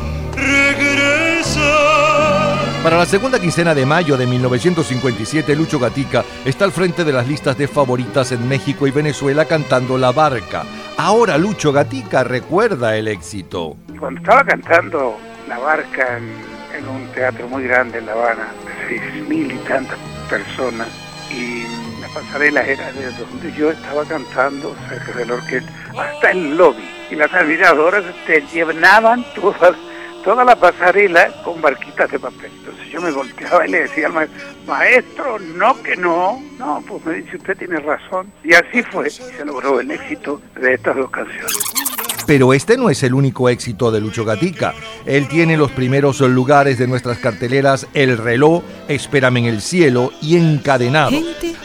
Para 2.92 3.04
la 3.04 3.10
segunda 3.10 3.40
quincena 3.40 3.74
de 3.74 3.86
mayo 3.86 4.18
de 4.18 4.26
1957, 4.26 5.56
Lucho 5.56 5.78
Gatica 5.78 6.26
está 6.44 6.66
al 6.66 6.72
frente 6.72 7.04
de 7.04 7.12
las 7.14 7.26
listas 7.26 7.56
de 7.56 7.66
favoritas 7.66 8.32
en 8.32 8.46
México 8.46 8.86
y 8.86 8.90
Venezuela 8.90 9.46
cantando 9.46 9.96
La 9.96 10.12
Barca. 10.12 10.64
Ahora 10.98 11.38
Lucho 11.38 11.72
Gatica 11.72 12.22
recuerda 12.22 12.94
el 12.98 13.08
éxito. 13.08 13.78
Cuando 13.98 14.20
estaba 14.20 14.44
cantando 14.44 15.16
La 15.48 15.58
Barca 15.58 16.18
en, 16.18 16.34
en 16.76 16.86
un 16.86 17.06
teatro 17.12 17.48
muy 17.48 17.62
grande 17.62 17.96
en 17.96 18.04
La 18.04 18.12
Habana, 18.12 18.48
seis 18.86 19.00
mil 19.26 19.50
y 19.50 19.56
tantas 19.66 19.96
personas, 20.28 20.88
y 21.30 21.62
la 21.98 22.08
pasarela 22.08 22.60
era 22.60 22.92
de 22.92 23.10
donde 23.12 23.52
yo 23.54 23.70
estaba 23.70 24.04
cantando 24.04 24.76
cerca 24.90 25.12
del 25.16 25.30
orquesta, 25.30 25.72
hasta 25.98 26.32
el 26.32 26.58
lobby. 26.58 26.86
Y 27.10 27.14
las 27.14 27.32
admiradoras 27.32 28.04
te 28.26 28.42
llenaban 28.52 29.24
toda, 29.34 29.74
toda 30.22 30.44
la 30.44 30.56
pasarela 30.56 31.30
con 31.44 31.60
barquitas 31.60 32.10
de 32.10 32.18
papel. 32.18 32.50
Entonces 32.58 32.88
yo 32.88 33.00
me 33.00 33.10
volteaba 33.10 33.66
y 33.66 33.70
le 33.70 33.80
decía 33.82 34.06
al 34.06 34.12
maestro, 34.12 34.40
maestro, 34.66 35.38
no 35.38 35.82
que 35.82 35.96
no. 35.96 36.42
No, 36.58 36.82
pues 36.86 37.04
me 37.04 37.14
dice, 37.14 37.36
usted 37.36 37.56
tiene 37.56 37.80
razón. 37.80 38.32
Y 38.44 38.54
así 38.54 38.82
fue. 38.82 39.10
Se 39.10 39.44
logró 39.44 39.80
el 39.80 39.90
éxito 39.90 40.40
de 40.54 40.74
estas 40.74 40.96
dos 40.96 41.10
canciones. 41.10 42.01
Pero 42.26 42.52
este 42.52 42.76
no 42.76 42.90
es 42.90 43.02
el 43.02 43.14
único 43.14 43.48
éxito 43.48 43.90
de 43.90 44.00
Lucho 44.00 44.24
Gatica. 44.24 44.74
Él 45.06 45.28
tiene 45.28 45.56
los 45.56 45.70
primeros 45.72 46.20
lugares 46.20 46.78
de 46.78 46.86
nuestras 46.86 47.18
carteleras 47.18 47.86
El 47.94 48.18
reloj, 48.18 48.62
Espérame 48.88 49.38
en 49.38 49.44
el 49.46 49.60
cielo 49.60 50.12
y 50.20 50.36
Encadenado. 50.36 51.16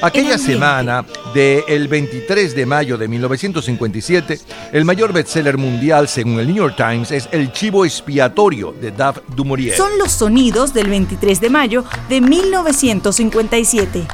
Aquella 0.01 0.37
semana 0.37 1.05
del 1.33 1.87
23 1.87 2.55
de 2.55 2.65
mayo 2.65 2.97
de 2.97 3.07
1957, 3.07 4.39
el 4.73 4.85
mayor 4.85 5.13
bestseller 5.13 5.57
mundial 5.57 6.07
según 6.07 6.39
el 6.39 6.47
New 6.47 6.57
York 6.57 6.75
Times 6.77 7.11
es 7.11 7.27
El 7.31 7.51
chivo 7.51 7.85
expiatorio 7.85 8.73
de 8.79 8.91
Dave 8.91 9.21
Dumouriez. 9.35 9.77
Son 9.77 9.97
los 9.97 10.11
sonidos 10.11 10.73
del 10.73 10.89
23 10.89 11.41
de 11.41 11.49
mayo 11.49 11.83
de 12.09 12.21
1957. 12.21 14.07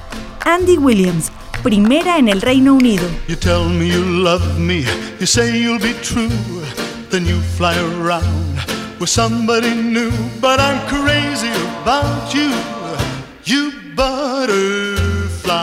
Andy 0.45 0.77
Williams, 0.77 1.31
primera 1.61 2.17
en 2.17 2.27
el 2.27 2.41
Reino 2.41 2.73
Unido. 2.73 3.09
You 3.27 3.35
tell 3.37 3.69
me 3.69 3.87
you 3.87 4.03
love 4.03 4.59
me, 4.59 4.85
you 5.19 5.25
say 5.25 5.57
you'll 5.57 5.79
be 5.79 5.93
true, 6.01 6.29
then 7.09 7.25
you 7.25 7.39
fly 7.57 7.75
around 7.77 8.59
with 8.99 9.09
somebody 9.09 9.73
new. 9.73 10.11
But 10.41 10.59
I'm 10.59 10.85
crazy 10.87 11.49
about 11.81 12.33
you, 12.33 12.51
you 13.45 13.71
butterfly. 13.95 15.61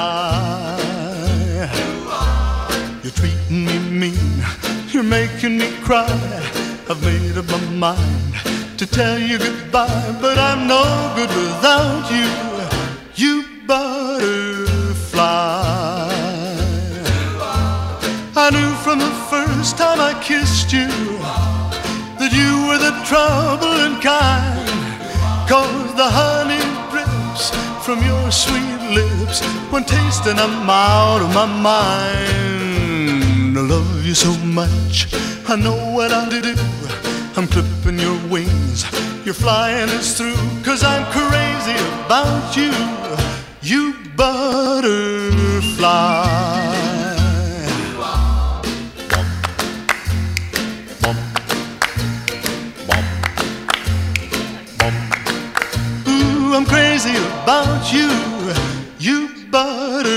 You're 3.03 3.13
treating 3.13 3.67
me 3.67 3.79
mean, 3.91 4.45
you're 4.93 5.03
making 5.03 5.59
me 5.59 5.71
cry. 5.83 6.09
I've 6.89 7.03
made 7.05 7.37
up 7.37 7.47
my 7.51 7.61
mind 7.75 8.35
to 8.79 8.87
tell 8.87 9.19
you 9.19 9.39
goodbye, 9.39 10.17
but 10.23 10.39
I'm 10.39 10.67
no 10.67 11.13
good 11.17 11.29
without 11.29 12.11
you, 12.11 12.29
you 13.15 13.45
butterfly. 13.67 14.60
I 18.37 18.51
knew 18.53 18.75
from 18.83 18.99
the 18.99 19.11
first 19.29 19.79
time 19.79 20.01
I 20.01 20.15
kissed 20.23 20.73
you 20.73 20.89
that 22.19 22.33
you 22.33 22.67
were 22.69 22.79
the 22.79 22.93
troubling 23.07 24.01
kind. 24.01 24.69
Cause 25.49 25.95
the 25.95 26.09
honey 26.09 26.63
drips 26.91 27.51
from 27.85 28.03
your 28.05 28.31
sweet 28.31 28.81
lips 28.95 29.43
when 29.71 29.85
tasting 29.85 30.39
I'm 30.39 30.71
out 30.71 31.21
of 31.23 31.35
my 31.35 31.47
mind. 31.47 33.59
I 33.59 33.61
love 33.61 34.07
you 34.07 34.15
so 34.15 34.33
much, 34.45 35.09
I 35.49 35.57
know 35.57 35.77
what 35.93 36.13
I'll 36.13 36.31
do. 36.31 36.55
I'm 37.37 37.49
clipping 37.49 37.99
your 37.99 38.17
wings, 38.29 38.85
you're 39.25 39.35
flying 39.35 39.91
us 39.91 40.17
through. 40.17 40.37
Cause 40.63 40.85
I'm 40.85 41.05
crazy 41.11 41.77
about 42.05 42.57
you, 42.57 42.73
you 43.63 44.00
butterfly. 44.21 45.87
Ooh, 56.07 56.55
I'm 56.55 56.67
crazy 56.67 57.17
about 57.17 57.91
you, 57.95 58.11
you 58.99 59.31
butterfly. 59.51 60.11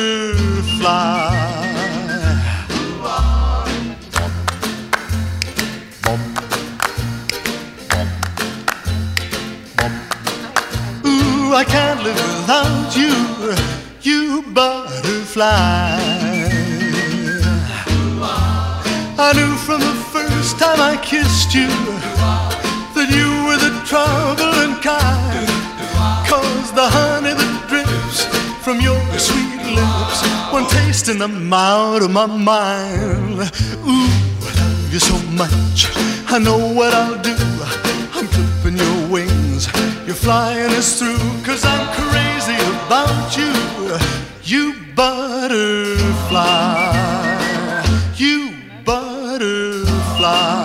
Ooh, 11.05 11.53
I 11.55 11.63
can't 11.65 12.03
live 12.03 12.15
without 12.15 12.97
you, 12.97 13.13
you 14.05 14.43
butterfly. 14.53 15.45
I 19.15 19.31
knew 19.35 19.55
from 19.65 19.79
the 19.79 19.95
first 20.11 20.59
time 20.59 20.79
I 20.81 20.97
kissed 21.01 21.53
you 21.53 21.67
that 22.95 23.09
you 23.09 23.29
were 23.47 23.57
the 23.57 23.71
troubling 23.85 24.75
kind. 24.81 25.47
Cause 26.27 26.71
the 26.73 26.87
honey 26.89 27.33
that 27.33 27.67
drips 27.69 28.25
from 28.63 28.81
your 28.81 28.99
sweet 29.17 29.61
lips, 29.75 30.19
when 30.51 30.65
tasting 30.67 31.19
them 31.19 31.53
out 31.53 32.01
of 32.01 32.11
my 32.11 32.25
mind. 32.25 33.39
Ooh, 33.87 34.09
I 34.41 34.51
love 34.59 34.93
you 34.93 34.99
so 34.99 35.17
much. 35.31 35.91
I 36.27 36.39
know 36.39 36.73
what 36.73 36.93
I'll 36.93 37.21
do. 37.21 38.02
You're 40.05 40.15
flying 40.15 40.71
us 40.73 40.99
through, 40.99 41.17
cause 41.45 41.63
I'm 41.63 41.87
crazy 41.93 42.55
about 42.85 43.37
you. 43.37 43.53
You 44.43 44.73
butterfly. 44.95 46.43
You 48.17 48.53
butterfly. 48.83 50.62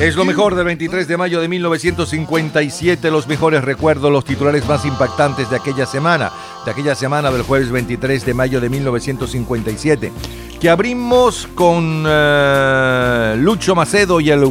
Es 0.00 0.14
lo 0.14 0.26
mejor 0.26 0.54
del 0.54 0.66
23 0.66 1.08
de 1.08 1.16
mayo 1.16 1.40
de 1.40 1.48
1957, 1.48 3.10
los 3.10 3.26
mejores 3.26 3.64
recuerdos, 3.64 4.12
los 4.12 4.26
titulares 4.26 4.66
más 4.68 4.84
impactantes 4.84 5.48
de 5.48 5.56
aquella 5.56 5.86
semana, 5.86 6.30
de 6.66 6.70
aquella 6.70 6.94
semana 6.94 7.30
del 7.30 7.40
jueves 7.42 7.70
23 7.70 8.26
de 8.26 8.34
mayo 8.34 8.60
de 8.60 8.68
1957, 8.68 10.12
que 10.60 10.68
abrimos 10.68 11.48
con 11.54 12.04
eh, 12.06 13.36
Lucho 13.38 13.74
Macedo 13.74 14.20
y 14.20 14.28
el 14.30 14.42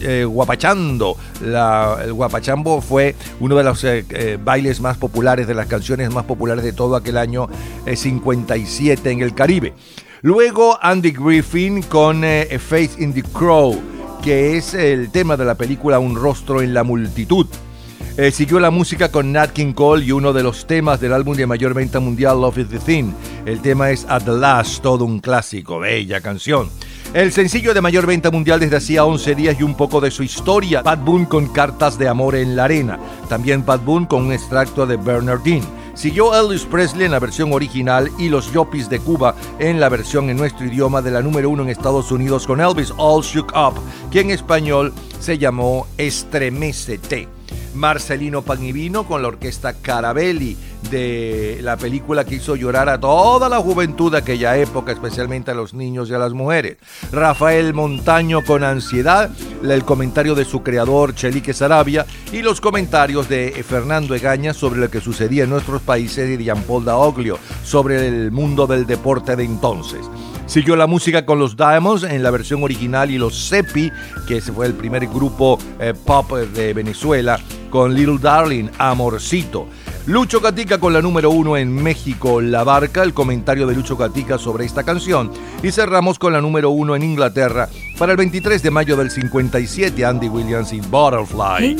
eh, 0.00 0.24
Guapachando. 0.24 1.16
La- 1.42 1.98
el 2.04 2.12
Guapachambo 2.12 2.80
fue 2.80 3.14
uno 3.38 3.54
de 3.54 3.62
los 3.62 3.84
eh, 3.84 4.36
bailes 4.42 4.80
más 4.80 4.96
populares, 4.96 5.46
de 5.46 5.54
las 5.54 5.68
canciones 5.68 6.12
más 6.12 6.24
populares 6.24 6.64
de 6.64 6.72
todo 6.72 6.96
aquel 6.96 7.18
año 7.18 7.48
eh, 7.86 7.94
57 7.94 9.08
en 9.12 9.20
el 9.22 9.32
Caribe. 9.32 9.74
Luego 10.22 10.76
Andy 10.82 11.12
Griffin 11.12 11.82
con 11.82 12.22
Face 12.22 12.90
in 12.98 13.14
the 13.14 13.22
Crow 13.22 13.80
que 14.22 14.56
es 14.56 14.74
el 14.74 15.10
tema 15.10 15.36
de 15.36 15.44
la 15.44 15.54
película 15.54 15.98
Un 15.98 16.16
rostro 16.16 16.62
en 16.62 16.74
la 16.74 16.82
multitud. 16.82 17.46
Eh, 18.16 18.32
siguió 18.32 18.58
la 18.58 18.70
música 18.70 19.10
con 19.10 19.32
Nat 19.32 19.52
King 19.52 19.72
Cole 19.72 20.04
y 20.04 20.12
uno 20.12 20.32
de 20.32 20.42
los 20.42 20.66
temas 20.66 21.00
del 21.00 21.12
álbum 21.12 21.36
de 21.36 21.46
mayor 21.46 21.72
venta 21.72 22.00
mundial, 22.00 22.40
Love 22.40 22.58
is 22.58 22.68
the 22.68 22.78
Thing. 22.78 23.12
El 23.46 23.60
tema 23.60 23.90
es 23.90 24.04
At 24.08 24.26
Last, 24.26 24.82
todo 24.82 25.04
un 25.04 25.20
clásico, 25.20 25.78
bella 25.78 26.20
canción. 26.20 26.68
El 27.14 27.32
sencillo 27.32 27.72
de 27.72 27.80
mayor 27.80 28.06
venta 28.06 28.30
mundial 28.30 28.60
desde 28.60 28.76
hacía 28.76 29.04
11 29.04 29.34
días 29.34 29.56
y 29.58 29.62
un 29.62 29.74
poco 29.74 30.00
de 30.00 30.10
su 30.10 30.22
historia, 30.22 30.82
Pat 30.82 31.02
Boone 31.02 31.28
con 31.28 31.46
Cartas 31.48 31.96
de 31.98 32.08
Amor 32.08 32.34
en 32.34 32.56
la 32.56 32.64
Arena. 32.64 32.98
También 33.28 33.62
Pat 33.62 33.84
Boone 33.84 34.08
con 34.08 34.26
un 34.26 34.32
extracto 34.32 34.86
de 34.86 34.96
Bernardine. 34.96 35.64
Siguió 35.98 36.32
Elvis 36.32 36.64
Presley 36.64 37.06
en 37.06 37.10
la 37.10 37.18
versión 37.18 37.52
original 37.52 38.08
y 38.20 38.28
los 38.28 38.52
Yopis 38.52 38.88
de 38.88 39.00
Cuba 39.00 39.34
en 39.58 39.80
la 39.80 39.88
versión 39.88 40.30
en 40.30 40.36
nuestro 40.36 40.64
idioma 40.64 41.02
de 41.02 41.10
la 41.10 41.22
número 41.22 41.50
uno 41.50 41.64
en 41.64 41.70
Estados 41.70 42.12
Unidos 42.12 42.46
con 42.46 42.60
Elvis 42.60 42.94
All 42.98 43.24
Shook 43.24 43.52
Up, 43.56 43.74
que 44.08 44.20
en 44.20 44.30
español 44.30 44.94
se 45.18 45.38
llamó 45.38 45.88
Estremecete. 45.96 47.26
Marcelino 47.74 48.42
Panivino 48.42 49.08
con 49.08 49.22
la 49.22 49.28
orquesta 49.28 49.72
Carabelli 49.72 50.56
de 50.90 51.60
la 51.62 51.76
película 51.76 52.24
que 52.24 52.36
hizo 52.36 52.56
llorar 52.56 52.88
a 52.88 52.98
toda 52.98 53.48
la 53.48 53.58
juventud 53.58 54.12
de 54.12 54.18
aquella 54.18 54.56
época, 54.56 54.92
especialmente 54.92 55.50
a 55.50 55.54
los 55.54 55.74
niños 55.74 56.08
y 56.08 56.14
a 56.14 56.18
las 56.18 56.32
mujeres. 56.32 56.78
Rafael 57.12 57.74
Montaño 57.74 58.44
con 58.44 58.64
Ansiedad, 58.64 59.30
el 59.62 59.84
comentario 59.84 60.34
de 60.34 60.44
su 60.44 60.62
creador 60.62 61.14
Chelique 61.14 61.52
Sarabia 61.52 62.06
y 62.32 62.42
los 62.42 62.60
comentarios 62.60 63.28
de 63.28 63.64
Fernando 63.66 64.14
Egaña 64.14 64.54
sobre 64.54 64.80
lo 64.80 64.90
que 64.90 65.00
sucedía 65.00 65.44
en 65.44 65.50
nuestros 65.50 65.82
países 65.82 66.28
y 66.30 66.36
de 66.36 66.44
Jean-Paul 66.44 66.84
Daoglio 66.84 67.38
sobre 67.64 68.06
el 68.06 68.30
mundo 68.30 68.66
del 68.66 68.86
deporte 68.86 69.36
de 69.36 69.44
entonces. 69.44 70.00
Siguió 70.46 70.76
la 70.76 70.86
música 70.86 71.26
con 71.26 71.38
los 71.38 71.56
Diamonds 71.58 72.04
en 72.04 72.22
la 72.22 72.30
versión 72.30 72.62
original 72.62 73.10
y 73.10 73.18
los 73.18 73.48
Sepi, 73.48 73.92
que 74.26 74.40
fue 74.40 74.66
el 74.66 74.72
primer 74.72 75.06
grupo 75.06 75.58
eh, 75.78 75.92
pop 75.92 76.32
de 76.32 76.72
Venezuela, 76.72 77.38
con 77.68 77.94
Little 77.94 78.16
Darling, 78.18 78.70
Amorcito. 78.78 79.68
Lucho 80.08 80.40
Gatica 80.40 80.78
con 80.78 80.94
la 80.94 81.02
número 81.02 81.28
uno 81.28 81.58
en 81.58 81.70
México, 81.70 82.40
La 82.40 82.64
Barca, 82.64 83.02
el 83.02 83.12
comentario 83.12 83.66
de 83.66 83.74
Lucho 83.74 83.94
Gatica 83.94 84.38
sobre 84.38 84.64
esta 84.64 84.82
canción. 84.82 85.30
Y 85.62 85.70
cerramos 85.70 86.18
con 86.18 86.32
la 86.32 86.40
número 86.40 86.70
uno 86.70 86.96
en 86.96 87.02
Inglaterra 87.02 87.68
para 87.98 88.12
el 88.12 88.16
23 88.16 88.62
de 88.62 88.70
mayo 88.70 88.96
del 88.96 89.10
57, 89.10 90.02
Andy 90.06 90.28
Williams 90.30 90.72
y 90.72 90.80
Butterfly. 90.80 91.76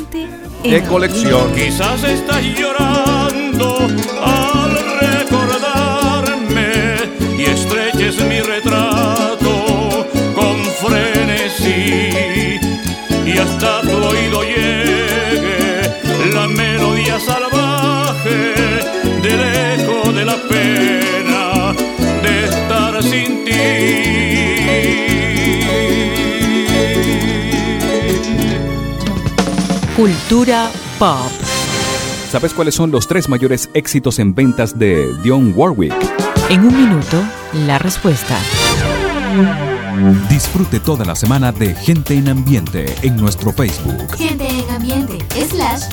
De 0.63 0.83
colección. 0.83 1.55
Quizás 1.55 2.05
estás 2.05 2.43
llorando 2.43 3.79
al 4.23 4.77
recordarme 5.01 6.73
y 7.39 7.45
estreches 7.45 8.21
mi 8.29 8.41
retrato 8.41 10.07
con 10.35 10.63
frenesí 10.83 12.61
y 13.25 13.39
hasta 13.39 13.78
Cultura 29.99 30.71
pop. 30.97 31.29
¿Sabes 32.31 32.55
cuáles 32.55 32.77
son 32.77 32.93
los 32.93 33.09
tres 33.09 33.29
mayores 33.29 33.69
éxitos 33.75 34.21
en 34.21 34.33
ventas 34.33 34.79
de 34.79 35.13
Dionne 35.25 35.51
Warwick? 35.51 35.93
En 36.49 36.61
un 36.61 36.77
minuto, 36.77 37.21
la 37.67 37.81
respuesta. 37.81 38.39
Disfrute 40.31 40.79
toda 40.79 41.05
la 41.05 41.17
semana 41.17 41.51
de 41.51 41.75
Gente 41.75 42.15
en 42.15 42.29
Ambiente 42.29 42.95
en 43.03 43.17
nuestro 43.17 43.53
Facebook 43.53 44.17
Gente 44.17 44.47
en 44.47 44.48
ambiente, 44.48 44.48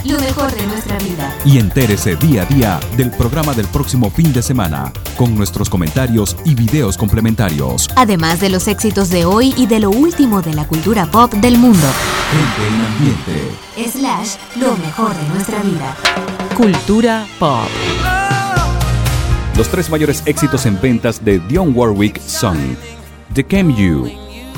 lo 0.06 0.20
mejor 0.20 0.52
de 0.54 0.66
nuestra 0.68 0.98
vida. 1.00 1.36
y 1.46 1.60
entérese 1.60 2.16
día 2.16 2.44
a 2.44 2.46
día 2.46 2.80
del 2.98 3.12
programa 3.12 3.54
del 3.54 3.68
próximo 3.68 4.10
fin 4.10 4.34
de 4.34 4.42
semana 4.42 4.92
con 5.18 5.36
nuestros 5.36 5.70
comentarios 5.70 6.36
y 6.44 6.56
videos 6.56 6.98
complementarios. 6.98 7.90
Además 7.96 8.40
de 8.40 8.50
los 8.50 8.68
éxitos 8.68 9.10
de 9.10 9.26
hoy 9.26 9.54
y 9.58 9.68
de 9.68 9.80
lo 9.80 9.90
último 9.90 10.42
de 10.42 10.54
la 10.54 10.68
cultura 10.68 11.06
pop 11.06 11.34
del 11.34 11.58
mundo. 11.58 11.88
Gente 12.32 12.68
en 12.68 12.82
Ambiente. 12.86 13.98
Slash, 14.00 14.36
lo 14.60 14.76
mejor 14.78 15.16
de 15.16 15.30
nuestra 15.30 15.62
vida. 15.62 15.96
Cultura 16.56 17.26
pop. 17.40 17.68
Los 19.58 19.70
tres 19.70 19.90
mayores 19.90 20.24
éxitos 20.26 20.66
en 20.66 20.80
ventas 20.82 21.24
de 21.24 21.40
Dionne 21.40 21.72
Warwick 21.72 22.20
son 22.20 22.78
The 23.34 23.44
Came 23.44 23.74
You, 23.76 24.08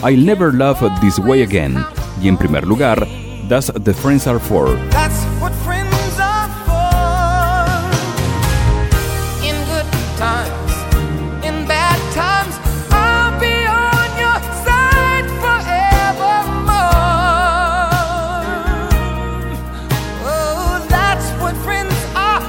I'll 0.08 0.26
Never 0.26 0.54
Love 0.54 0.82
This 1.02 1.20
Way 1.20 1.44
Again 1.44 1.78
y 2.22 2.28
en 2.28 2.38
primer 2.38 2.66
lugar, 2.66 3.08
That's 3.48 3.68
the 3.68 3.94
Friends 3.94 4.28
Are 4.28 4.40
For. 4.40 4.76
That's 4.92 5.24
what 5.40 5.54
friends 5.64 6.20
are 6.20 6.50
for. 6.68 6.92
In 9.42 9.56
good 9.72 9.88
times, 10.18 10.72
in 11.46 11.66
bad 11.66 11.98
times, 12.14 12.60
I'll 12.92 13.40
be 13.40 13.66
on 13.66 14.18
your 14.20 14.40
side 14.68 15.28
forevermore. 15.40 16.92
Oh, 20.28 20.86
that's 20.90 21.32
what 21.42 21.56
friends 21.64 21.96
are 22.16 22.44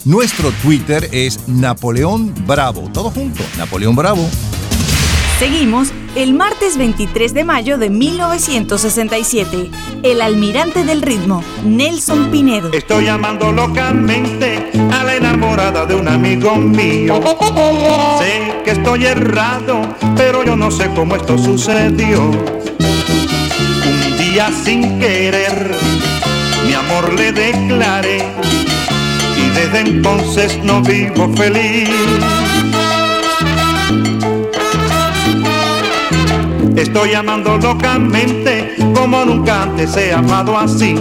for. 0.00 0.08
Nuestro 0.10 0.52
Twitter 0.62 1.06
es 1.12 1.46
Napoleón 1.48 2.32
Bravo. 2.46 2.88
Todo 2.94 3.10
junto, 3.10 3.44
Napoleón 3.58 3.94
Bravo. 3.94 4.26
Seguimos 5.38 5.88
el 6.14 6.32
martes 6.32 6.78
23 6.78 7.34
de 7.34 7.44
mayo 7.44 7.76
de 7.76 7.90
1967. 7.90 9.68
El 10.04 10.20
almirante 10.20 10.84
del 10.84 11.02
ritmo, 11.02 11.42
Nelson 11.64 12.30
Pinedo. 12.30 12.70
Estoy 12.72 13.06
llamando 13.06 13.50
locamente 13.50 14.70
a 14.92 15.02
la 15.02 15.16
enamorada 15.16 15.86
de 15.86 15.96
un 15.96 16.06
amigo 16.06 16.54
mío. 16.54 17.20
Sé 18.20 18.62
que 18.64 18.70
estoy 18.70 19.06
errado, 19.06 19.82
pero 20.16 20.44
yo 20.44 20.54
no 20.54 20.70
sé 20.70 20.88
cómo 20.94 21.16
esto 21.16 21.36
sucedió. 21.36 22.20
Un 22.20 24.16
día 24.18 24.52
sin 24.52 25.00
querer, 25.00 25.74
mi 26.64 26.74
amor 26.74 27.12
le 27.12 27.32
declaré 27.32 28.18
y 29.36 29.48
desde 29.50 29.80
entonces 29.80 30.62
no 30.62 30.80
vivo 30.80 31.28
feliz. 31.34 31.90
Estoy 36.76 37.14
amando 37.14 37.56
locamente 37.56 38.74
como 38.94 39.24
nunca 39.24 39.62
antes 39.62 39.96
he 39.96 40.12
amado 40.12 40.58
así. 40.58 40.96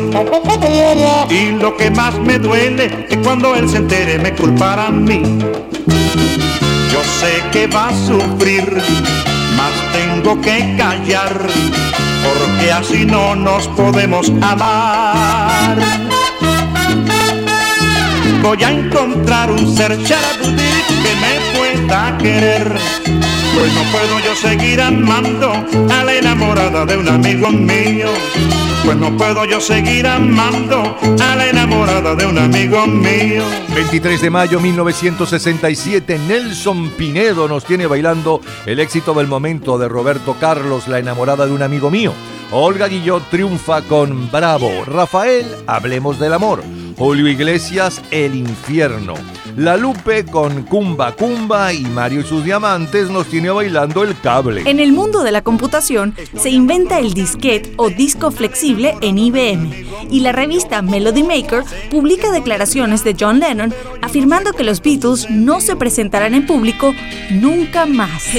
Y 1.30 1.52
lo 1.52 1.76
que 1.76 1.90
más 1.90 2.18
me 2.20 2.38
duele 2.38 3.08
es 3.10 3.18
cuando 3.18 3.56
él 3.56 3.68
se 3.68 3.78
entere 3.78 4.20
me 4.20 4.34
culpará 4.34 4.88
a 4.88 4.92
mí. 4.92 5.24
Yo 6.92 7.04
sé 7.20 7.42
que 7.52 7.66
va 7.68 7.90
a 7.90 7.94
sufrir, 8.06 8.82
mas 9.58 9.74
tengo 9.92 10.40
que 10.42 10.76
callar, 10.78 11.48
porque 12.24 12.72
así 12.72 13.06
no 13.06 13.36
nos 13.36 13.68
podemos 13.70 14.30
amar. 14.42 15.78
Voy 18.44 18.64
a 18.64 18.72
encontrar 18.72 19.50
un 19.50 19.76
ser 19.76 19.98
que 19.98 20.14
me 21.24 21.88
pueda 21.88 22.18
querer 22.20 23.23
Pues 23.54 23.74
no 23.74 23.84
puedo 23.92 24.20
yo 24.20 24.36
seguir 24.36 24.82
amando 24.82 25.52
a 25.52 26.04
la 26.04 26.14
enamorada 26.16 26.86
de 26.86 26.98
un 26.98 27.08
amigo 27.08 27.50
mío. 27.50 28.08
Pues 28.84 28.98
no 28.98 29.16
puedo 29.16 29.46
yo 29.46 29.62
seguir 29.62 30.06
amando 30.08 30.98
a 31.22 31.36
la 31.36 31.50
enamorada 31.50 32.16
de 32.16 32.26
un 32.26 32.38
amigo 32.38 32.86
mío. 32.86 33.44
23 33.74 34.22
de 34.22 34.30
mayo 34.30 34.60
1967, 34.60 36.20
Nelson 36.28 36.90
Pinedo 36.98 37.48
nos 37.48 37.64
tiene 37.64 37.88
bailando 37.88 38.42
el 38.66 38.80
éxito 38.80 39.14
del 39.14 39.28
momento 39.28 39.78
de 39.78 39.88
Roberto 39.88 40.36
Carlos, 40.40 40.88
la 40.88 41.00
enamorada 41.00 41.46
de 41.46 41.54
un 41.54 41.62
amigo 41.62 41.90
mío. 41.90 42.14
Olga 42.52 42.88
Guillot 42.88 43.30
triunfa 43.30 43.82
con 43.84 44.30
Bravo. 44.32 44.70
Rafael, 44.86 45.46
hablemos 45.66 46.20
del 46.20 46.34
amor. 46.34 46.64
Julio 46.98 47.28
Iglesias, 47.28 48.02
El 48.12 48.36
infierno. 48.36 49.16
La 49.58 49.78
Lupe 49.78 50.26
con 50.26 50.64
Cumba 50.64 51.12
Cumba 51.12 51.74
y 51.74 51.82
Mario 51.82 52.22
y 52.22 52.24
sus 52.24 52.44
diamantes 52.44 53.10
nos 53.10 53.28
tiene 53.28 53.50
bailando 53.52 54.04
el 54.04 54.20
cable. 54.20 54.64
En 54.66 54.80
el 54.80 54.94
mundo 54.94 55.24
de 55.24 55.32
la 55.32 55.42
computación 55.42 56.16
se 56.36 56.50
inventa 56.50 57.00
el 57.00 57.14
disquete 57.14 57.74
o 57.78 57.90
disco 57.90 58.32
flexible 58.32 58.96
en 59.02 59.18
IBM 59.20 59.72
y 60.10 60.22
la 60.22 60.32
revista 60.32 60.82
Melody 60.82 61.24
Maker 61.24 61.64
publica 61.92 62.32
declaraciones 62.32 63.04
de 63.04 63.16
John 63.20 63.40
Lennon 63.40 63.74
afirmando 64.02 64.54
que 64.54 64.64
los 64.64 64.82
Beatles 64.82 65.30
no 65.30 65.62
se 65.62 65.76
presentarán 65.76 66.34
en 66.34 66.46
público 66.46 66.94
nunca 67.30 67.86
más. 67.86 68.30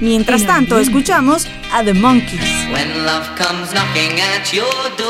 Mientras 0.00 0.46
tanto, 0.46 0.78
escuchamos 0.78 1.48
a 1.72 1.82
The 1.82 1.94
Monkeys. 1.94 2.40
When 2.72 3.04
love 3.04 3.26
comes 3.36 3.72
knocking 3.72 4.20
at 4.20 4.52
your 4.52 4.66
door, 4.96 5.08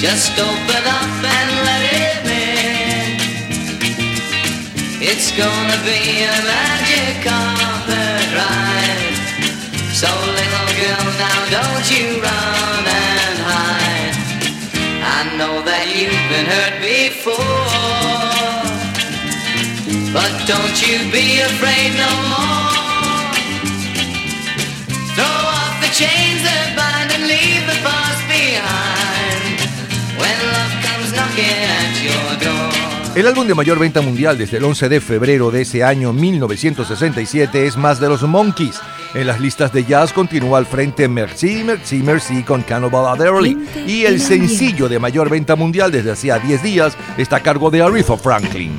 just 0.00 0.38
open 0.38 0.84
up 0.86 1.24
and 1.24 1.64
let 1.64 1.81
It's 5.04 5.32
gonna 5.32 5.78
be 5.82 6.22
a 6.22 6.36
magic 6.46 7.26
carpet 7.26 8.22
ride. 8.38 9.18
So 9.90 10.06
little 10.06 10.70
girl, 10.78 11.06
now 11.18 11.40
don't 11.50 11.86
you 11.90 12.22
run 12.22 12.86
and 12.86 13.38
hide. 13.42 14.14
I 15.02 15.34
know 15.36 15.60
that 15.66 15.90
you've 15.90 16.26
been 16.30 16.46
hurt 16.46 16.78
before, 16.78 17.34
but 20.14 20.30
don't 20.46 20.78
you 20.86 21.10
be 21.10 21.42
afraid 21.50 21.98
no 21.98 22.12
more. 22.30 23.34
Throw 25.18 25.26
off 25.26 25.82
the 25.82 25.90
chains 25.98 26.46
that 26.46 26.78
bind 26.78 27.10
and 27.10 27.26
leave 27.26 27.66
the 27.66 27.78
past 27.82 28.22
behind. 28.30 29.66
When 30.14 30.36
love 30.54 30.74
comes 30.86 31.10
knocking 31.10 31.58
at 31.58 31.90
your 32.06 32.38
door. 32.38 32.71
El 33.14 33.26
álbum 33.26 33.46
de 33.46 33.54
mayor 33.54 33.78
venta 33.78 34.00
mundial 34.00 34.38
desde 34.38 34.56
el 34.56 34.64
11 34.64 34.88
de 34.88 35.00
febrero 35.02 35.50
de 35.50 35.60
ese 35.62 35.84
año 35.84 36.14
1967 36.14 37.66
es 37.66 37.76
más 37.76 38.00
de 38.00 38.08
los 38.08 38.22
Monkeys. 38.22 38.80
En 39.12 39.26
las 39.26 39.38
listas 39.38 39.70
de 39.70 39.84
jazz 39.84 40.14
continúa 40.14 40.56
al 40.56 40.64
frente 40.64 41.06
Merci, 41.08 41.62
Merci, 41.62 41.98
Merci 41.98 42.42
con 42.42 42.62
Cannibal 42.62 43.08
Adderley. 43.08 43.68
Y 43.86 44.06
el 44.06 44.18
sencillo 44.18 44.88
de 44.88 44.98
mayor 44.98 45.28
venta 45.28 45.56
mundial 45.56 45.92
desde 45.92 46.12
hacía 46.12 46.38
10 46.38 46.62
días 46.62 46.96
está 47.18 47.36
a 47.36 47.42
cargo 47.42 47.70
de 47.70 47.82
Aretha 47.82 48.16
Franklin. 48.16 48.72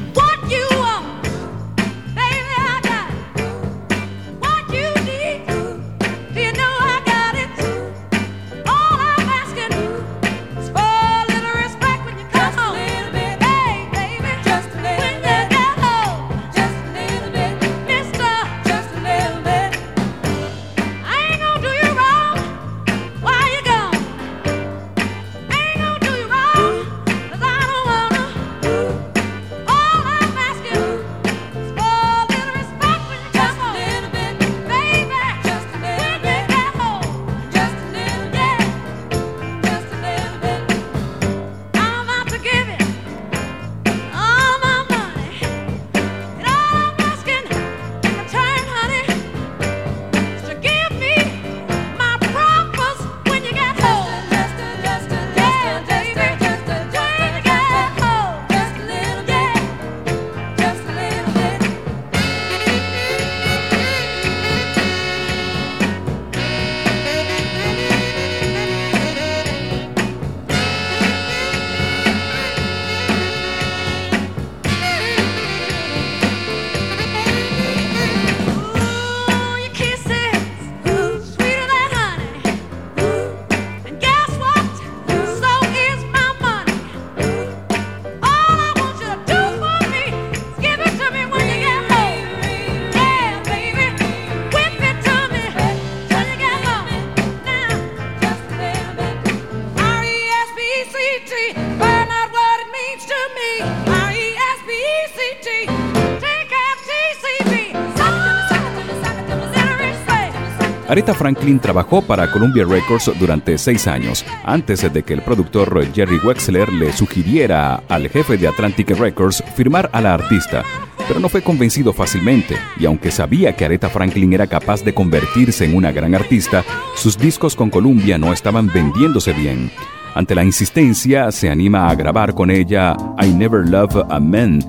Aretha 110.93 111.15
Franklin 111.15 111.57
trabajó 111.57 112.03
para 112.03 112.31
Columbia 112.31 112.65
Records 112.69 113.11
durante 113.19 113.57
seis 113.57 113.87
años, 113.87 114.23
antes 114.45 114.93
de 114.93 115.01
que 115.01 115.15
el 115.15 115.23
productor 115.23 115.91
Jerry 115.91 116.19
Wexler 116.23 116.71
le 116.71 116.93
sugiriera 116.93 117.81
al 117.89 118.07
jefe 118.09 118.37
de 118.37 118.47
Atlantic 118.47 118.91
Records 118.91 119.43
firmar 119.55 119.89
a 119.91 120.01
la 120.01 120.13
artista. 120.13 120.61
Pero 121.07 121.19
no 121.19 121.29
fue 121.29 121.41
convencido 121.41 121.93
fácilmente, 121.93 122.57
y 122.79 122.85
aunque 122.85 123.09
sabía 123.09 123.55
que 123.55 123.65
Aretha 123.65 123.89
Franklin 123.89 124.33
era 124.33 124.45
capaz 124.45 124.83
de 124.83 124.93
convertirse 124.93 125.65
en 125.65 125.75
una 125.75 125.91
gran 125.91 126.13
artista, 126.13 126.63
sus 126.95 127.17
discos 127.17 127.55
con 127.55 127.71
Columbia 127.71 128.19
no 128.19 128.31
estaban 128.31 128.67
vendiéndose 128.67 129.33
bien. 129.33 129.71
Ante 130.13 130.35
la 130.35 130.43
insistencia, 130.43 131.31
se 131.31 131.49
anima 131.49 131.89
a 131.89 131.95
grabar 131.95 132.35
con 132.35 132.51
ella 132.51 132.95
I 133.19 133.29
Never 133.29 133.67
Love 133.67 134.05
a 134.11 134.19
Man, 134.19 134.59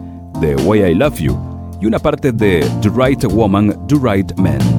The 0.40 0.57
Way 0.57 0.92
I 0.92 0.94
Love 0.94 1.18
You, 1.18 1.38
y 1.82 1.84
una 1.84 1.98
parte 1.98 2.32
de 2.32 2.66
The 2.80 2.88
Right 2.96 3.24
Woman, 3.24 3.76
The 3.88 3.96
Right 3.96 4.34
Man. 4.38 4.73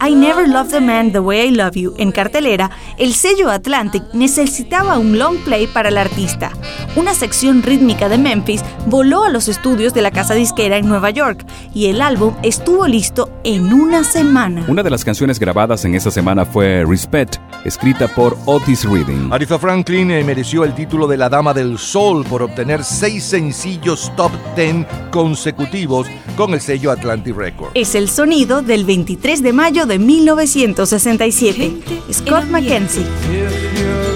I 0.00 0.14
Never 0.14 0.46
Loved 0.46 0.74
a 0.74 0.80
Man 0.80 1.10
the 1.10 1.20
Way 1.20 1.48
I 1.48 1.50
Love 1.52 1.74
You 1.74 1.94
en 1.96 2.12
cartelera, 2.12 2.70
el 2.98 3.14
sello 3.14 3.50
Atlantic 3.50 4.02
necesitaba 4.12 4.98
un 4.98 5.18
long 5.18 5.38
play 5.38 5.66
para 5.66 5.88
el 5.88 5.96
artista. 5.96 6.52
Una 6.96 7.14
sección 7.14 7.62
rítmica 7.62 8.08
de 8.08 8.18
Memphis 8.18 8.62
voló 8.86 9.24
a 9.24 9.30
los 9.30 9.48
estudios 9.48 9.94
de 9.94 10.02
la 10.02 10.10
casa 10.10 10.34
disquera 10.34 10.76
en 10.76 10.86
Nueva 10.86 11.10
York 11.10 11.46
y 11.74 11.86
el 11.86 12.02
álbum 12.02 12.34
estuvo 12.42 12.86
listo 12.86 13.30
en 13.44 13.72
una 13.72 14.04
semana. 14.04 14.64
Una 14.68 14.82
de 14.82 14.90
las 14.90 15.04
canciones 15.04 15.38
grabadas 15.38 15.84
en 15.84 15.94
esa 15.94 16.10
semana 16.10 16.44
fue 16.44 16.84
Respect, 16.86 17.36
escrita 17.64 18.06
por 18.08 18.36
Otis 18.44 18.84
Reading. 18.84 19.32
Aretha 19.32 19.58
Franklin 19.58 20.08
mereció 20.26 20.64
el 20.64 20.74
título 20.74 21.06
de 21.06 21.16
la 21.16 21.28
Dama 21.28 21.54
del 21.54 21.78
Sol 21.78 22.24
por 22.24 22.42
obtener 22.42 22.84
seis 22.84 23.24
sencillos 23.24 24.12
top 24.16 24.32
10 24.56 24.86
consecutivos 25.10 26.06
con 26.36 26.52
el 26.52 26.60
sello 26.60 26.90
Atlantic 26.90 27.34
Records. 27.34 27.72
Es 27.74 27.94
el 27.94 28.08
sonido 28.08 28.60
del 28.60 28.84
23 28.84 29.42
de 29.42 29.52
mayo 29.52 29.85
de 29.86 29.98
1967. 29.98 31.72
Scott 32.10 32.50
McKenzie. 32.50 34.15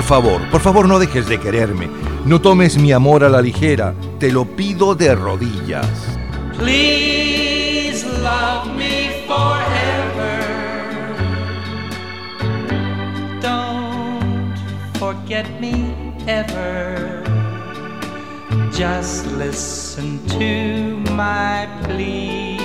Por 0.00 0.08
favor, 0.08 0.40
por 0.50 0.62
favor 0.62 0.88
no 0.88 0.98
dejes 0.98 1.28
de 1.28 1.38
quererme. 1.38 1.86
No 2.24 2.40
tomes 2.40 2.78
mi 2.78 2.90
amor 2.90 3.22
a 3.22 3.28
la 3.28 3.42
ligera. 3.42 3.92
Te 4.18 4.32
lo 4.32 4.46
pido 4.46 4.94
de 4.94 5.14
rodillas. 5.14 5.90
Please 6.56 8.06
love 8.22 8.74
me 8.74 9.10
forever. 9.28 10.40
Don't 13.42 14.56
forget 14.98 15.46
me 15.60 15.94
ever. 16.26 17.22
Just 18.72 19.26
listen 19.36 20.18
to 20.28 21.12
my 21.12 21.68
plea. 21.84 22.56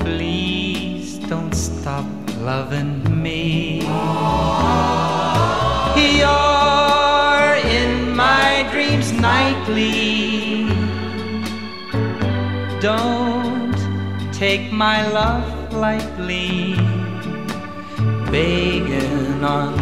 Please 0.00 1.20
don't 1.28 1.54
stop 1.54 2.04
loving 2.44 3.22
me. 3.22 3.80
You're 6.20 7.54
in 7.78 8.14
my 8.14 8.68
dreams 8.70 9.12
nightly. 9.12 10.68
Don't 12.80 13.78
take 14.30 14.70
my 14.70 15.08
love 15.08 15.72
lightly. 15.72 16.74
Begging 18.30 19.42
on 19.42 19.72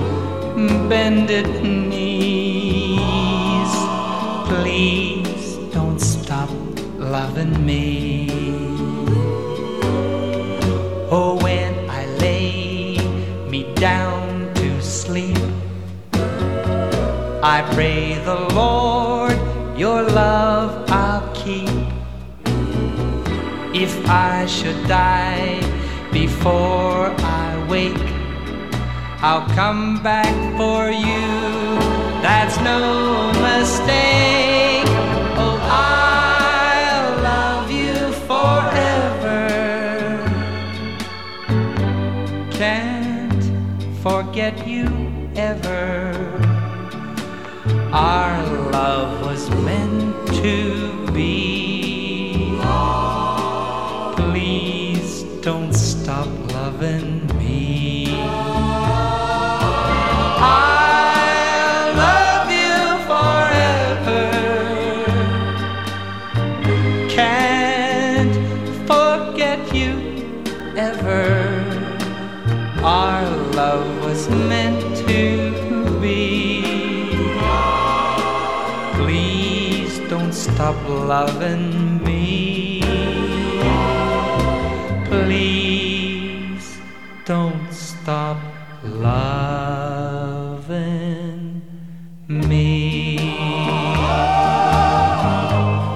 bended 0.88 1.48
knees. 1.64 3.02
Please 4.46 5.56
don't 5.74 5.98
stop 5.98 6.50
loving 6.96 7.66
me. 7.66 8.28
Oh, 11.14 11.38
when 11.42 11.61
I 17.45 17.62
pray 17.74 18.14
the 18.24 18.38
Lord 18.55 19.36
your 19.76 20.03
love 20.03 20.88
I'll 20.88 21.28
keep. 21.34 21.68
If 23.74 24.09
I 24.09 24.47
should 24.47 24.86
die 24.86 25.61
before 26.12 27.11
I 27.18 27.66
wake, 27.68 28.11
I'll 29.22 29.49
come 29.57 30.01
back 30.05 30.34
for 30.57 30.90
you. 30.93 31.26
That's 32.22 32.57
no 32.61 33.32
mistake. 33.43 34.41
too 50.43 50.81
loving 81.12 82.02
me. 82.02 82.80
Please 85.10 86.78
don't 87.26 87.70
stop 87.70 88.38
loving 88.82 89.20
me. 92.28 93.18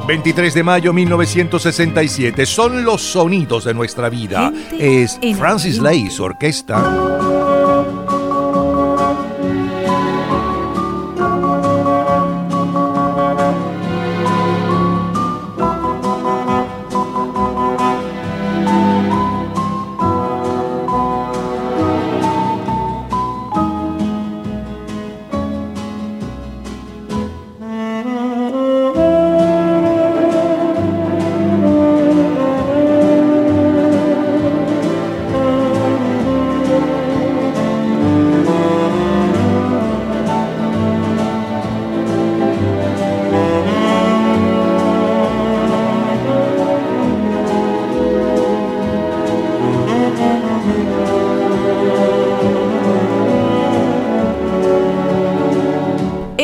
23 0.07 0.55
de 0.55 0.63
mayo 0.63 0.93
1967. 0.93 2.45
Son 2.45 2.85
los 2.85 3.01
sonidos 3.01 3.65
de 3.65 3.73
nuestra 3.73 4.11
vida. 4.11 4.53
Es 4.79 5.19
Francis 5.39 5.79
Lay, 5.79 6.11
su 6.11 6.25
orquesta. 6.25 7.26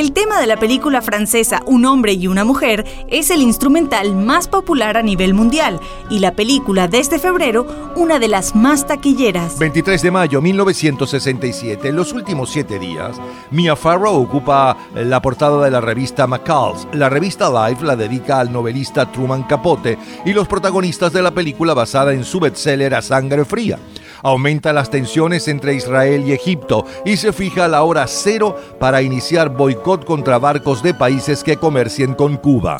El 0.03 0.11
tema 0.11 0.41
de 0.41 0.49
la 0.49 0.57
película 0.57 1.01
francesa 1.01 1.63
Un 1.65 1.85
hombre 1.85 2.15
y 2.15 2.27
una 2.27 2.43
mujer 2.43 2.85
es 3.07 3.31
el 3.31 3.41
instrumental 3.41 4.17
más 4.17 4.49
popular 4.49 4.97
a 4.97 5.03
nivel 5.03 5.33
mundial 5.33 5.79
y 6.11 6.19
la 6.19 6.35
película 6.35 6.89
desde 6.89 7.21
febrero 7.21 7.93
una 7.95 8.19
de 8.19 8.27
las 8.27 8.57
más 8.57 8.85
taquilleras. 8.85 9.61
23 9.61 10.03
de 10.03 10.11
mayo 10.11 10.43
1967. 10.43 11.87
En 11.87 11.95
los 11.95 12.13
últimos 12.13 12.51
siete 12.51 12.81
días, 12.81 13.21
Mia 13.53 13.77
Farrow 13.77 14.21
ocupa 14.21 14.77
la 14.97 15.23
portada 15.23 15.65
de 15.65 15.71
la 15.71 15.81
revista 15.81 16.27
McCall's. 16.27 16.89
La 16.93 17.09
revista 17.09 17.69
Life 17.69 17.85
la 17.85 17.95
dedica 17.95 18.41
al 18.41 18.53
novelista 18.53 19.13
Truman 19.13 19.45
Capote 19.45 19.99
y 20.27 20.33
los 20.33 20.49
protagonistas 20.49 21.13
de 21.13 21.23
la 21.23 21.31
película 21.31 21.75
basada 21.75 22.13
en 22.13 22.25
su 22.25 22.41
bestseller 22.41 22.93
A 22.97 23.03
Sangre 23.03 23.45
Fría. 23.45 23.79
Aumenta 24.23 24.73
las 24.73 24.91
tensiones 24.91 25.49
entre 25.49 25.75
Israel 25.75 26.25
y 26.27 26.33
Egipto 26.33 26.85
y 27.05 27.17
se 27.17 27.33
fija 27.33 27.69
la 27.69 27.83
hora 27.83 28.07
cero 28.07 28.57
para 28.79 29.03
iniciar 29.03 29.51
boicot 29.51 30.05
contra 30.05 30.39
barcos 30.39 30.83
de 30.83 30.95
países 30.95 31.43
que 31.43 31.57
comercien 31.57 32.15
con 32.15 32.37
Cuba. 32.37 32.77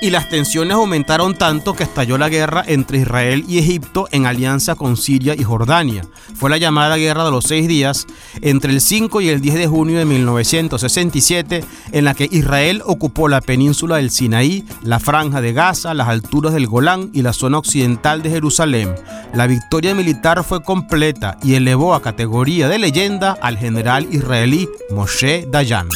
Y 0.00 0.10
las 0.10 0.28
tensiones 0.28 0.74
aumentaron 0.74 1.34
tanto 1.34 1.74
que 1.74 1.82
estalló 1.82 2.18
la 2.18 2.28
guerra 2.28 2.62
entre 2.64 2.98
Israel 2.98 3.44
y 3.48 3.58
Egipto 3.58 4.06
en 4.12 4.26
alianza 4.26 4.76
con 4.76 4.96
Siria 4.96 5.34
y 5.34 5.42
Jordania. 5.42 6.04
Fue 6.36 6.50
la 6.50 6.56
llamada 6.56 6.96
Guerra 6.96 7.24
de 7.24 7.32
los 7.32 7.46
Seis 7.46 7.66
Días 7.66 8.06
entre 8.40 8.72
el 8.72 8.80
5 8.80 9.20
y 9.20 9.28
el 9.28 9.40
10 9.40 9.56
de 9.56 9.66
junio 9.66 9.98
de 9.98 10.04
1967, 10.04 11.64
en 11.90 12.04
la 12.04 12.14
que 12.14 12.28
Israel 12.30 12.80
ocupó 12.86 13.28
la 13.28 13.40
península 13.40 13.96
del 13.96 14.10
Sinaí, 14.10 14.64
la 14.84 15.00
franja 15.00 15.40
de 15.40 15.52
Gaza, 15.52 15.94
las 15.94 16.06
alturas 16.06 16.54
del 16.54 16.68
Golán 16.68 17.10
y 17.12 17.22
la 17.22 17.32
zona 17.32 17.58
occidental 17.58 18.22
de 18.22 18.30
Jerusalén. 18.30 18.94
La 19.34 19.48
victoria 19.48 19.96
militar 19.96 20.44
fue 20.44 20.62
completa 20.62 21.38
y 21.42 21.54
elevó 21.54 21.94
a 21.94 22.02
categoría 22.02 22.68
de 22.68 22.78
leyenda 22.78 23.36
al 23.40 23.58
general 23.58 24.06
israelí 24.12 24.68
Moshe 24.90 25.44
Dayan. 25.50 25.88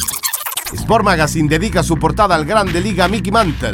Sport 0.73 1.05
Magazine 1.05 1.47
dedica 1.47 1.83
su 1.83 1.97
portada 1.97 2.35
al 2.35 2.45
grande 2.45 2.81
liga 2.81 3.07
Mickey 3.07 3.31
Mantle, 3.31 3.71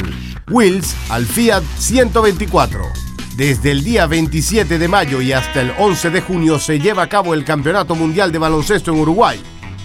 Wills 0.50 0.94
al 1.08 1.26
Fiat 1.26 1.62
124. 1.78 2.80
Desde 3.36 3.70
el 3.70 3.82
día 3.82 4.06
27 4.06 4.78
de 4.78 4.88
mayo 4.88 5.20
y 5.20 5.32
hasta 5.32 5.62
el 5.62 5.72
11 5.78 6.10
de 6.10 6.20
junio 6.20 6.58
se 6.58 6.78
lleva 6.78 7.04
a 7.04 7.08
cabo 7.08 7.32
el 7.34 7.44
Campeonato 7.44 7.94
Mundial 7.94 8.32
de 8.32 8.38
Baloncesto 8.38 8.92
en 8.92 9.00
Uruguay. 9.00 9.40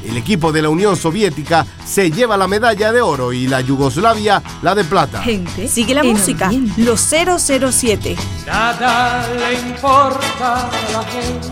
El 0.06 0.18
equipo 0.18 0.52
de 0.52 0.62
la 0.62 0.70
Unión 0.70 0.96
Soviética 0.98 1.66
se 1.86 2.12
lleva 2.12 2.38
la 2.38 2.48
medalla 2.48 2.92
de 2.92 3.02
oro 3.02 3.34
y 3.34 3.48
la 3.48 3.62
Yugoslavia 3.62 4.44
la 4.62 4.76
de 4.76 4.84
plata. 4.84 5.22
Gente, 5.24 5.68
sigue 5.68 5.96
la 5.96 6.04
música. 6.04 6.52
Los 6.78 7.00
007. 7.02 8.16
Nada 8.46 9.28
le 9.34 9.68
importa 9.68 10.70
a 10.70 10.92
la 10.92 11.04
gente 11.06 11.48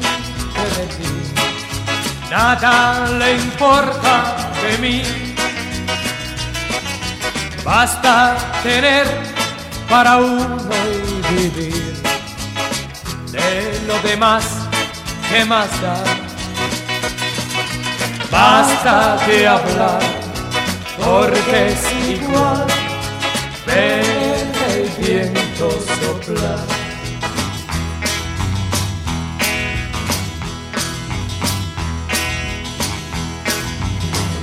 de 0.78 0.86
ti. 0.88 1.10
Nada 2.30 3.10
le 3.18 3.36
importa 3.36 4.52
de 4.62 4.78
mí. 4.78 5.33
Basta 7.64 8.36
tener 8.62 9.06
para 9.90 10.18
uno 10.18 10.60
y 10.92 11.34
vivir. 11.34 11.94
De 13.32 13.82
lo 13.88 13.98
demás, 14.00 14.44
¿qué 15.30 15.46
más 15.46 15.70
da? 15.82 16.04
Basta 18.30 19.18
de 19.26 19.48
hablar, 19.48 20.00
porque 20.98 21.68
es 21.70 22.20
igual. 22.20 22.68
Ver 23.66 24.04
el 24.70 24.90
viento 25.00 25.72
soplar. 25.72 26.60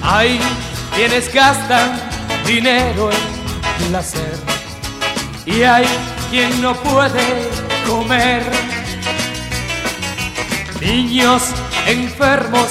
Hay 0.03 0.41
quienes 0.95 1.33
gastan 1.33 2.10
dinero 2.55 3.11
en 3.13 3.91
placer 3.91 4.37
y 5.47 5.63
hay 5.63 5.87
quien 6.31 6.61
no 6.61 6.75
puede 6.75 7.23
comer. 7.87 8.43
Niños 10.81 11.43
enfermos 11.87 12.69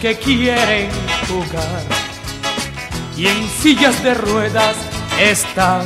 que 0.00 0.16
quieren 0.16 0.88
jugar 1.26 1.82
y 3.16 3.26
en 3.26 3.48
sillas 3.60 4.00
de 4.04 4.14
ruedas 4.14 4.76
están. 5.20 5.82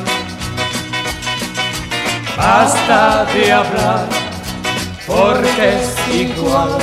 Basta 2.37 3.24
de 3.33 3.51
hablar 3.51 4.09
porque 5.07 5.76
es 5.78 6.14
igual. 6.14 6.76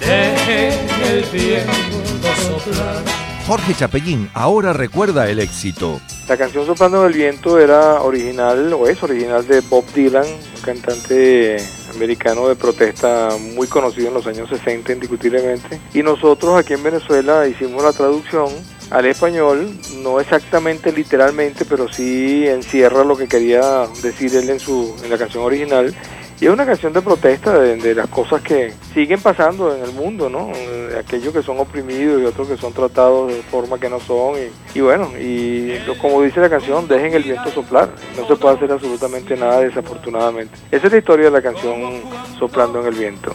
Dejen 0.00 0.88
el 1.04 1.24
viento 1.30 2.28
soplar. 2.42 3.23
Jorge 3.46 3.74
Chapellín 3.74 4.30
ahora 4.32 4.72
recuerda 4.72 5.28
el 5.28 5.38
éxito. 5.38 6.00
La 6.26 6.38
canción 6.38 6.64
Soplando 6.64 7.02
en 7.02 7.08
el 7.08 7.12
Viento 7.12 7.58
era 7.58 8.00
original, 8.00 8.72
o 8.72 8.88
es 8.88 9.02
original 9.02 9.46
de 9.46 9.60
Bob 9.60 9.84
Dylan, 9.92 10.24
un 10.24 10.62
cantante 10.62 11.58
americano 11.94 12.48
de 12.48 12.56
protesta 12.56 13.36
muy 13.54 13.66
conocido 13.66 14.08
en 14.08 14.14
los 14.14 14.26
años 14.26 14.48
60 14.48 14.94
indiscutiblemente. 14.94 15.78
Y 15.92 16.02
nosotros 16.02 16.58
aquí 16.58 16.72
en 16.72 16.82
Venezuela 16.82 17.46
hicimos 17.46 17.82
la 17.82 17.92
traducción 17.92 18.48
al 18.90 19.04
español, 19.04 19.78
no 20.02 20.20
exactamente 20.20 20.90
literalmente, 20.90 21.66
pero 21.66 21.92
sí 21.92 22.46
encierra 22.48 23.04
lo 23.04 23.14
que 23.14 23.28
quería 23.28 23.86
decir 24.02 24.34
él 24.36 24.48
en, 24.48 24.60
su, 24.60 24.96
en 25.04 25.10
la 25.10 25.18
canción 25.18 25.44
original. 25.44 25.94
Y 26.40 26.46
es 26.46 26.50
una 26.50 26.66
canción 26.66 26.92
de 26.92 27.00
protesta 27.00 27.58
de, 27.58 27.76
de 27.76 27.94
las 27.94 28.08
cosas 28.08 28.42
que 28.42 28.72
siguen 28.92 29.20
pasando 29.20 29.74
en 29.74 29.82
el 29.84 29.92
mundo, 29.92 30.28
¿no? 30.28 30.48
De 30.48 30.98
aquellos 30.98 31.32
que 31.32 31.42
son 31.42 31.58
oprimidos 31.58 32.20
y 32.20 32.24
otros 32.24 32.48
que 32.48 32.56
son 32.56 32.72
tratados 32.72 33.28
de 33.28 33.40
forma 33.42 33.78
que 33.78 33.88
no 33.88 34.00
son. 34.00 34.34
Y, 34.36 34.78
y 34.78 34.80
bueno, 34.82 35.10
y 35.18 35.78
como 36.00 36.22
dice 36.22 36.40
la 36.40 36.50
canción, 36.50 36.88
dejen 36.88 37.14
el 37.14 37.22
viento 37.22 37.50
soplar. 37.50 37.90
No 38.16 38.26
se 38.26 38.36
puede 38.36 38.56
hacer 38.56 38.72
absolutamente 38.72 39.36
nada 39.36 39.60
desafortunadamente. 39.60 40.54
Esa 40.70 40.86
es 40.86 40.92
la 40.92 40.98
historia 40.98 41.26
de 41.26 41.30
la 41.30 41.42
canción 41.42 42.02
Soplando 42.38 42.80
en 42.80 42.86
el 42.86 42.94
Viento. 42.94 43.32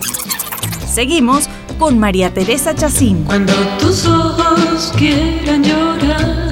Seguimos 0.86 1.48
con 1.78 1.98
María 2.00 2.34
Teresa 2.34 2.76
Chacín. 2.76 3.24
Cuando 3.24 3.54
tus 3.80 4.06
ojos 4.08 4.92
quieran 4.98 5.64
llorar, 5.64 6.52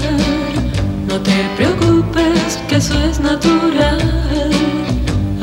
no 1.08 1.22
te 1.22 1.50
preocupes 1.58 2.58
que 2.70 2.78
eso 2.78 2.98
es 3.04 3.20
natural. 3.20 4.37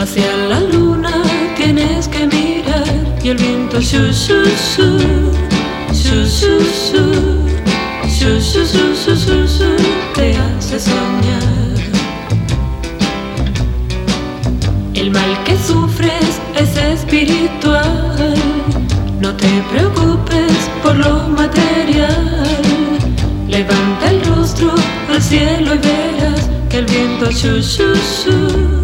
Hacia 0.05 0.37
la 0.37 0.61
luna 0.61 1.23
tienes 1.57 2.09
que 2.09 2.27
mirar 2.27 2.85
y 3.23 3.29
el 3.31 3.39
viento 3.39 3.81
shu 3.81 4.13
shu, 4.13 4.45
shu 4.75 6.27
shu 6.27 6.61
shu, 6.61 7.05
shu 8.07 8.39
shu 8.39 8.65
shu 8.67 8.95
shu 8.95 9.17
shu 9.17 9.47
shu, 9.47 9.71
te 10.15 10.37
hace 10.37 10.79
soñar. 10.79 11.79
El 14.93 15.11
mal 15.11 15.43
que 15.45 15.57
sufres 15.57 16.39
es 16.55 16.77
espiritual. 16.77 18.35
No 19.23 19.35
te 19.35 19.49
preocupes 19.73 20.53
por 20.83 20.97
lo 20.97 21.29
material. 21.31 22.61
Levanta 23.49 24.11
el 24.11 24.23
rostro 24.27 24.75
al 25.09 25.23
cielo 25.23 25.75
y 25.75 25.79
verás 25.79 26.51
que 26.69 26.81
el 26.81 26.85
viento 26.85 27.31
shu 27.31 27.59
shu 27.63 27.95
shu, 27.95 28.84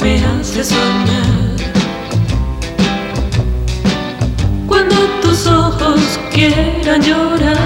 me 0.00 0.24
hace 0.24 0.64
soñar. 0.64 1.56
Cuando 4.66 4.96
tus 5.22 5.46
ojos 5.46 6.00
quieran 6.32 7.02
llorar 7.02 7.56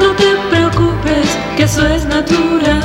no 0.00 0.12
te 0.12 0.36
preocupes 0.50 1.28
que 1.56 1.64
eso 1.64 1.86
es 1.86 2.04
natural. 2.06 2.82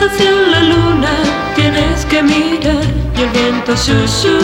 Hacia 0.00 0.32
la 0.52 0.60
luna 0.62 1.10
tienes 1.54 2.04
que 2.06 2.22
mirar 2.22 2.84
y 3.16 3.22
el 3.22 3.30
viento 3.30 3.74
shu 3.74 4.06
shu, 4.06 4.38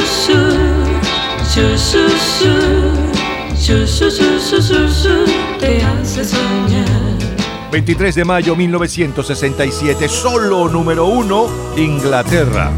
shu 1.52 1.76
shu 1.76 2.08
shu, 2.26 2.54
shu 3.56 3.86
shu 3.86 4.10
shu 4.10 4.38
shu 4.38 4.60
shu 4.60 4.88
shu, 4.88 5.47
te 5.58 5.82
hace 5.82 6.24
soñar. 6.24 7.18
23 7.70 8.14
de 8.14 8.24
mayo 8.24 8.56
1967, 8.56 10.08
solo 10.08 10.68
número 10.68 11.06
uno, 11.06 11.48
Inglaterra. 11.76 12.72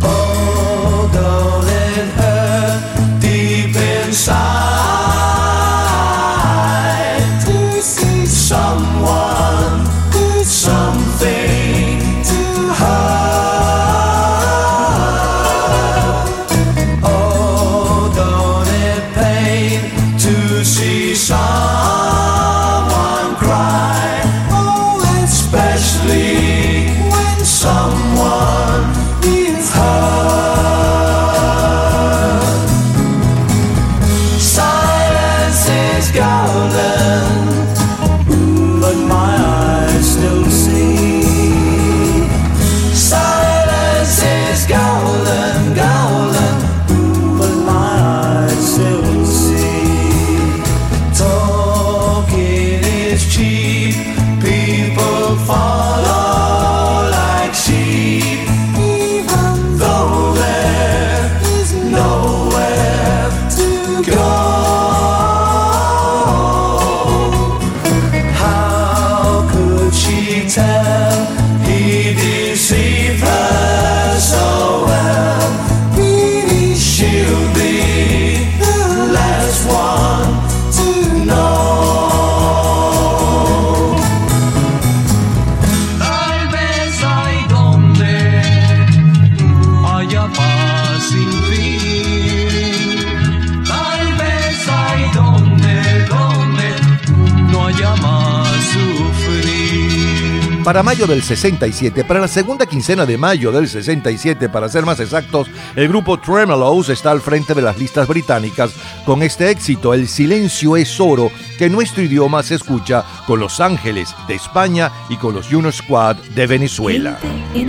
Para 100.70 100.84
mayo 100.84 101.08
del 101.08 101.20
67, 101.20 102.04
para 102.04 102.20
la 102.20 102.28
segunda 102.28 102.64
quincena 102.64 103.04
de 103.04 103.18
mayo 103.18 103.50
del 103.50 103.66
67, 103.66 104.48
para 104.48 104.68
ser 104.68 104.86
más 104.86 105.00
exactos, 105.00 105.48
el 105.74 105.88
grupo 105.88 106.16
Tremelows 106.16 106.90
está 106.90 107.10
al 107.10 107.20
frente 107.20 107.54
de 107.54 107.62
las 107.62 107.76
listas 107.76 108.06
británicas 108.06 108.70
con 109.04 109.24
este 109.24 109.50
éxito, 109.50 109.92
El 109.92 110.06
silencio 110.06 110.76
es 110.76 111.00
oro, 111.00 111.32
que 111.58 111.68
nuestro 111.68 112.04
idioma 112.04 112.44
se 112.44 112.54
escucha 112.54 113.04
con 113.26 113.40
Los 113.40 113.58
Ángeles 113.58 114.14
de 114.28 114.36
España 114.36 114.92
y 115.08 115.16
con 115.16 115.34
los 115.34 115.48
Juno 115.48 115.72
Squad 115.72 116.14
de 116.36 116.46
Venezuela. 116.46 117.18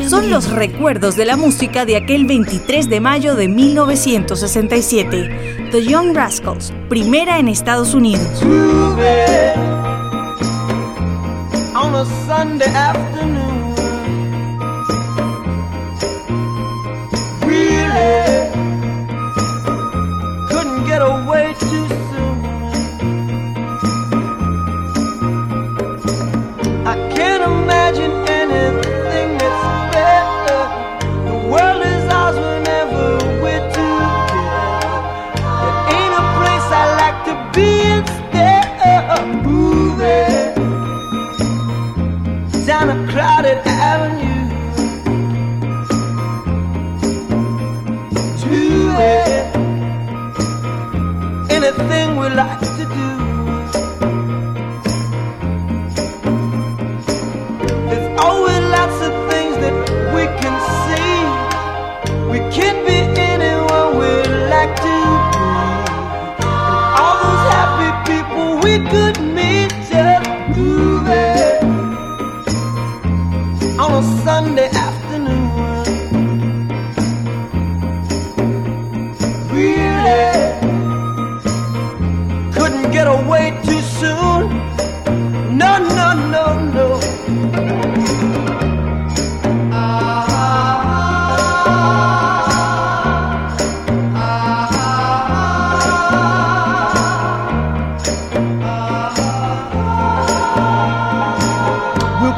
Son 0.08 0.30
los 0.30 0.52
recuerdos 0.52 1.16
de 1.16 1.26
la 1.26 1.38
música 1.38 1.86
de 1.86 1.96
aquel 1.96 2.26
23 2.26 2.88
de 2.88 3.00
mayo 3.00 3.34
de 3.34 3.48
1967. 3.48 5.70
The 5.72 5.84
Young 5.84 6.16
Rascals, 6.16 6.72
primera 6.88 7.40
en 7.40 7.48
Estados 7.48 7.96
Unidos. 7.96 8.44
On 11.94 11.96
a 11.96 12.06
Sunday 12.26 12.66
afternoon. 12.68 13.41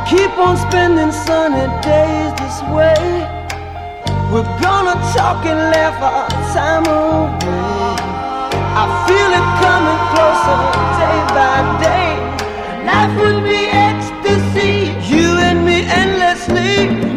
Keep 0.08 0.38
on 0.38 0.58
spending 0.58 1.12
sunny 1.12 1.68
days 1.82 2.32
this 2.42 2.62
way. 2.76 3.04
We're 4.32 4.52
gonna 4.62 4.98
talk 5.16 5.46
and 5.46 5.60
laugh 5.74 5.98
our 6.02 6.28
time 6.54 6.86
away. 6.86 7.96
I 8.82 8.86
feel 9.06 9.32
it 9.40 9.48
coming 9.64 10.02
closer 10.12 10.60
day 11.00 11.20
by 11.38 11.58
day. 11.88 12.12
Life 12.90 13.14
would 13.22 13.44
be 13.44 13.62
ecstasy, 13.72 14.74
you 15.14 15.38
and 15.38 15.66
me 15.66 15.84
endlessly 15.86 17.13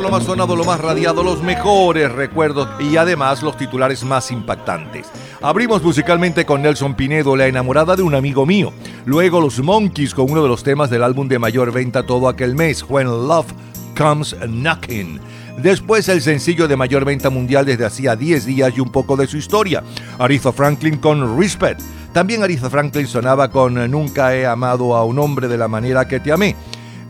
lo 0.00 0.10
más 0.10 0.24
sonado, 0.24 0.56
lo 0.56 0.64
más 0.64 0.80
radiado, 0.80 1.22
los 1.22 1.42
mejores 1.42 2.10
recuerdos 2.10 2.68
y 2.80 2.96
además 2.96 3.42
los 3.42 3.56
titulares 3.56 4.04
más 4.04 4.30
impactantes. 4.30 5.06
Abrimos 5.42 5.82
musicalmente 5.82 6.46
con 6.46 6.62
Nelson 6.62 6.94
Pinedo, 6.94 7.36
la 7.36 7.46
enamorada 7.46 7.96
de 7.96 8.02
un 8.02 8.14
amigo 8.14 8.46
mío. 8.46 8.72
Luego 9.04 9.40
los 9.40 9.58
Monkeys 9.58 10.14
con 10.14 10.30
uno 10.30 10.42
de 10.42 10.48
los 10.48 10.62
temas 10.62 10.88
del 10.88 11.02
álbum 11.02 11.28
de 11.28 11.38
mayor 11.38 11.72
venta 11.72 12.04
todo 12.04 12.28
aquel 12.28 12.54
mes, 12.54 12.84
When 12.88 13.06
Love 13.06 13.52
Comes 13.96 14.34
Knocking. 14.40 15.20
Después 15.58 16.08
el 16.08 16.22
sencillo 16.22 16.68
de 16.68 16.76
mayor 16.76 17.04
venta 17.04 17.28
mundial 17.28 17.66
desde 17.66 17.84
hacía 17.84 18.16
10 18.16 18.46
días 18.46 18.72
y 18.76 18.80
un 18.80 18.90
poco 18.90 19.16
de 19.16 19.26
su 19.26 19.36
historia, 19.36 19.82
Aretha 20.18 20.52
Franklin 20.52 20.96
con 20.96 21.38
Respect. 21.38 21.80
También 22.12 22.42
Aretha 22.42 22.70
Franklin 22.70 23.06
sonaba 23.06 23.50
con 23.50 23.90
Nunca 23.90 24.34
he 24.34 24.46
amado 24.46 24.96
a 24.96 25.04
un 25.04 25.18
hombre 25.18 25.48
de 25.48 25.58
la 25.58 25.68
manera 25.68 26.06
que 26.08 26.20
te 26.20 26.32
amé. 26.32 26.56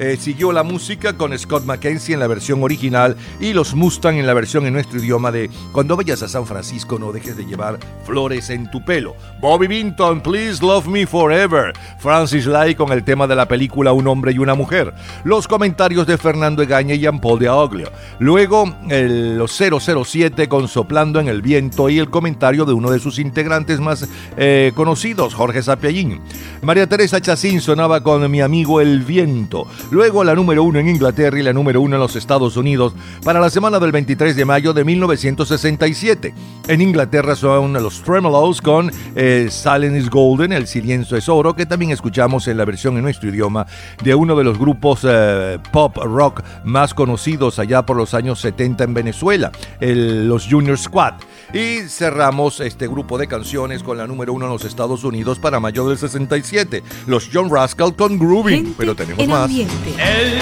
Eh, 0.03 0.17
siguió 0.17 0.51
la 0.51 0.65
música 0.65 1.13
con 1.13 1.39
Scott 1.39 1.65
McKenzie 1.65 2.15
en 2.15 2.19
la 2.19 2.27
versión 2.27 2.61
original 2.65 3.17
y 3.39 3.53
los 3.53 3.77
Mustang 3.77 4.17
en 4.17 4.27
la 4.27 4.35
versión 4.35 4.67
en 4.67 4.73
nuestro 4.73 4.99
idioma 4.99 5.31
de 5.31 5.49
Cuando 5.71 5.97
vayas 5.97 6.25
a 6.25 6.29
San 6.29 6.45
Francisco 6.45 6.99
no 6.99 7.13
dejes 7.13 7.37
de 7.37 7.47
llevar 7.47 7.79
flores 8.05 8.51
en 8.51 8.69
tu 8.69 8.85
pelo. 8.85 9.15
Bobby 9.41 9.69
Binton, 9.69 10.21
Please 10.21 10.61
Love 10.61 10.89
Me 10.89 11.07
Forever. 11.07 11.73
Francis 12.01 12.47
Lai 12.47 12.75
con 12.75 12.91
el 12.91 13.05
tema 13.05 13.29
de 13.29 13.37
la 13.37 13.47
película 13.47 13.93
Un 13.93 14.09
hombre 14.09 14.33
y 14.33 14.39
una 14.39 14.57
mujer. 14.57 14.93
Los 15.23 15.47
comentarios 15.47 16.05
de 16.05 16.19
Fernando 16.19 16.65
Egaña 16.65 16.97
y 16.97 16.99
Jean-Paul 16.99 17.39
de 17.39 17.49
Aglio. 17.49 17.93
Luego 18.19 18.75
el, 18.89 19.39
los 19.39 19.53
007 19.57 20.49
con 20.49 20.67
Soplando 20.67 21.21
en 21.21 21.29
el 21.29 21.43
Viento 21.43 21.89
y 21.89 22.01
el 22.01 22.11
comentario 22.11 22.65
de 22.65 22.73
uno 22.73 22.91
de 22.91 22.99
sus 22.99 23.21
integrantes 23.21 23.79
más 23.79 24.09
eh, 24.37 24.73
conocidos, 24.75 25.33
Jorge 25.35 25.63
Sapiallín. 25.63 26.21
María 26.61 26.89
Teresa 26.89 27.21
Chacín 27.21 27.61
sonaba 27.61 28.03
con 28.03 28.29
Mi 28.29 28.41
amigo 28.41 28.81
El 28.81 29.03
Viento. 29.03 29.69
Luego 29.93 30.25
la 30.25 30.35
número 30.35 30.63
uno 30.65 30.79
en 30.79 30.89
Inglaterra 30.89 31.39
y 31.39 31.43
la 31.43 31.53
número 31.53 31.83
uno 31.83 31.97
en 31.97 32.01
los 32.01 32.17
Estados 32.17 32.57
Unidos 32.57 32.95
para 33.23 33.39
la 33.41 33.51
semana 33.51 33.79
del 33.79 33.93
23 33.93 34.35
de 34.35 34.45
mayo 34.47 34.73
de 34.73 34.85
1967. 34.85 36.33
En 36.69 36.81
Inglaterra 36.81 37.37
son 37.37 37.75
los 37.75 38.03
Tremolos 38.03 38.63
con 38.63 38.91
eh, 39.15 39.49
Silent 39.51 39.95
is 39.99 40.09
Golden, 40.09 40.51
El 40.53 40.67
Silencio 40.67 41.19
es 41.19 41.29
Oro, 41.29 41.55
que 41.55 41.67
también 41.67 41.91
escuchamos 41.91 42.49
en 42.49 42.57
la 42.57 42.65
versión 42.65 42.97
en 42.97 43.03
nuestro 43.03 43.29
idioma 43.29 43.67
de 44.03 44.15
uno 44.15 44.35
de 44.35 44.45
los 44.45 44.59
grupos 44.59 45.01
eh, 45.07 45.59
pop 45.71 45.95
rock 46.03 46.43
más 46.65 46.95
conocidos 46.95 47.59
allá 47.59 47.85
por 47.85 47.99
los 47.99 48.15
años 48.15 48.41
70 48.41 48.85
en 48.85 48.95
Venezuela, 48.95 49.53
el- 49.79 50.27
los 50.27 50.47
Junior 50.49 50.79
Squad. 50.79 51.15
Y 51.53 51.81
cerramos 51.89 52.61
este 52.61 52.89
grupo 52.89 53.19
de 53.19 53.29
canciones 53.29 53.83
con 53.83 53.99
la 53.99 54.07
número 54.07 54.33
uno 54.33 54.47
en 54.47 54.53
los 54.53 54.65
Estados 54.65 55.05
Unidos 55.05 55.39
para 55.39 55.61
mayo 55.61 55.87
del 55.87 55.99
67, 55.99 56.83
los 57.07 57.29
John 57.31 57.51
Rascal 57.51 57.95
con 57.95 58.19
Grooving. 58.19 58.75
Pero 58.79 58.95
tenemos 58.95 59.27
más. 59.29 59.51
El 59.51 60.39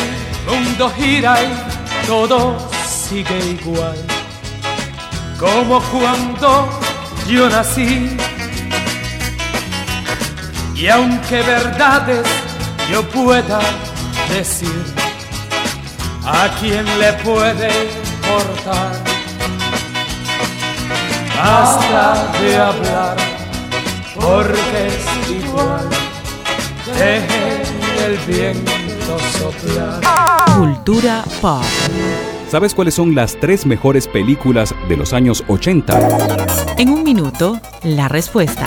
mundo 0.47 0.89
gira 0.91 1.37
y 1.43 2.07
todo 2.07 2.57
sigue 2.87 3.59
igual. 3.61 3.99
Como 5.37 5.81
cuando 5.81 6.69
yo 7.29 7.49
nací. 7.49 8.17
Y 10.77 10.87
aunque 10.87 11.43
verdades 11.43 12.25
yo 12.89 13.03
pueda 13.09 13.61
decir, 14.33 14.85
¿a 16.25 16.49
quién 16.61 16.85
le 17.01 17.13
puede 17.15 17.69
importar? 18.15 19.20
Basta 21.43 22.31
de 22.39 22.57
hablar, 22.57 23.17
porque 24.15 24.89
es 24.89 25.43
igual. 25.43 25.89
Dejen 26.99 27.63
el 28.05 28.19
viento 28.27 29.19
soplar. 29.39 30.01
Cultura 30.59 31.25
pop. 31.41 31.65
¿Sabes 32.51 32.75
cuáles 32.75 32.95
son 32.95 33.15
las 33.15 33.37
tres 33.41 33.65
mejores 33.65 34.07
películas 34.07 34.75
de 34.89 34.99
los 34.99 35.15
años 35.15 35.43
80? 35.49 36.77
En 36.77 36.91
un 36.91 37.03
minuto, 37.05 37.59
la 37.85 38.09
respuesta. 38.09 38.67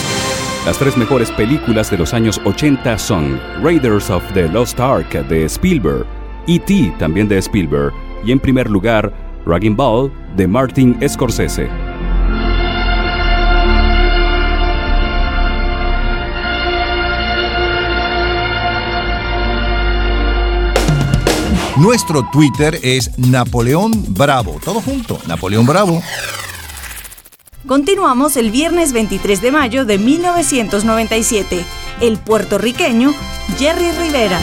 Las 0.65 0.77
tres 0.77 0.95
mejores 0.95 1.31
películas 1.31 1.89
de 1.89 1.97
los 1.97 2.13
años 2.13 2.39
80 2.45 2.95
son 2.99 3.41
Raiders 3.63 4.11
of 4.11 4.21
the 4.35 4.47
Lost 4.47 4.79
Ark 4.79 5.09
de 5.27 5.45
Spielberg, 5.45 6.05
E.T. 6.47 6.93
también 6.99 7.27
de 7.27 7.39
Spielberg 7.39 7.91
y 8.23 8.31
en 8.31 8.39
primer 8.39 8.69
lugar 8.69 9.11
Raging 9.43 9.75
Ball 9.75 10.11
de 10.35 10.47
Martin 10.47 10.99
Scorsese. 11.09 11.67
Nuestro 21.77 22.29
Twitter 22.31 22.77
es 22.83 23.17
Napoleón 23.17 23.91
Bravo. 24.09 24.59
Todo 24.63 24.79
junto, 24.79 25.17
Napoleón 25.25 25.65
Bravo. 25.65 26.03
Continuamos 27.67 28.37
el 28.37 28.49
viernes 28.49 28.91
23 28.91 29.39
de 29.39 29.51
mayo 29.51 29.85
de 29.85 29.99
1997. 29.99 31.63
El 32.01 32.17
puertorriqueño 32.17 33.13
Jerry 33.57 33.91
Rivera. 33.91 34.39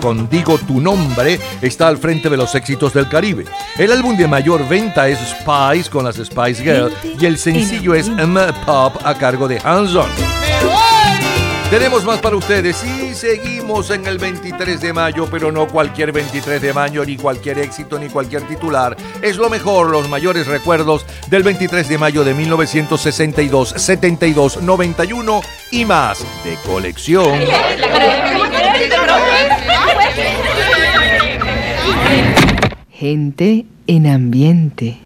Con 0.00 0.28
Digo 0.28 0.58
tu 0.58 0.80
nombre 0.80 1.38
está 1.62 1.86
al 1.86 1.98
frente 1.98 2.28
de 2.28 2.36
los 2.36 2.52
éxitos 2.56 2.92
del 2.92 3.08
Caribe. 3.08 3.44
El 3.78 3.92
álbum 3.92 4.16
de 4.16 4.26
mayor 4.26 4.68
venta 4.68 5.06
es 5.08 5.18
Spice 5.20 5.88
con 5.88 6.04
las 6.04 6.16
Spice 6.16 6.64
Girls 6.64 6.92
y 7.04 7.24
el 7.24 7.38
sencillo 7.38 7.94
es 7.94 8.08
M 8.08 8.40
Pop 8.66 8.96
a 9.04 9.14
cargo 9.14 9.46
de 9.46 9.60
Hanson. 9.62 10.10
Tenemos 11.70 12.02
más 12.04 12.18
para 12.20 12.34
ustedes 12.34 12.82
y 12.82 13.14
seguimos 13.14 13.90
en 13.90 14.06
el 14.06 14.16
23 14.16 14.80
de 14.80 14.92
mayo, 14.94 15.28
pero 15.30 15.52
no 15.52 15.68
cualquier 15.68 16.12
23 16.12 16.62
de 16.62 16.72
mayo, 16.72 17.04
ni 17.04 17.18
cualquier 17.18 17.58
éxito, 17.58 17.98
ni 17.98 18.08
cualquier 18.08 18.42
titular. 18.48 18.96
Es 19.20 19.36
lo 19.36 19.50
mejor, 19.50 19.90
los 19.90 20.08
mayores 20.08 20.46
recuerdos 20.46 21.04
del 21.28 21.42
23 21.42 21.86
de 21.86 21.98
mayo 21.98 22.24
de 22.24 22.32
1962, 22.32 23.74
72, 23.76 24.62
91 24.62 25.42
y 25.70 25.84
más 25.84 26.24
de 26.42 26.56
colección. 26.66 27.38
Gente 32.90 33.66
en 33.86 34.06
ambiente. 34.06 34.96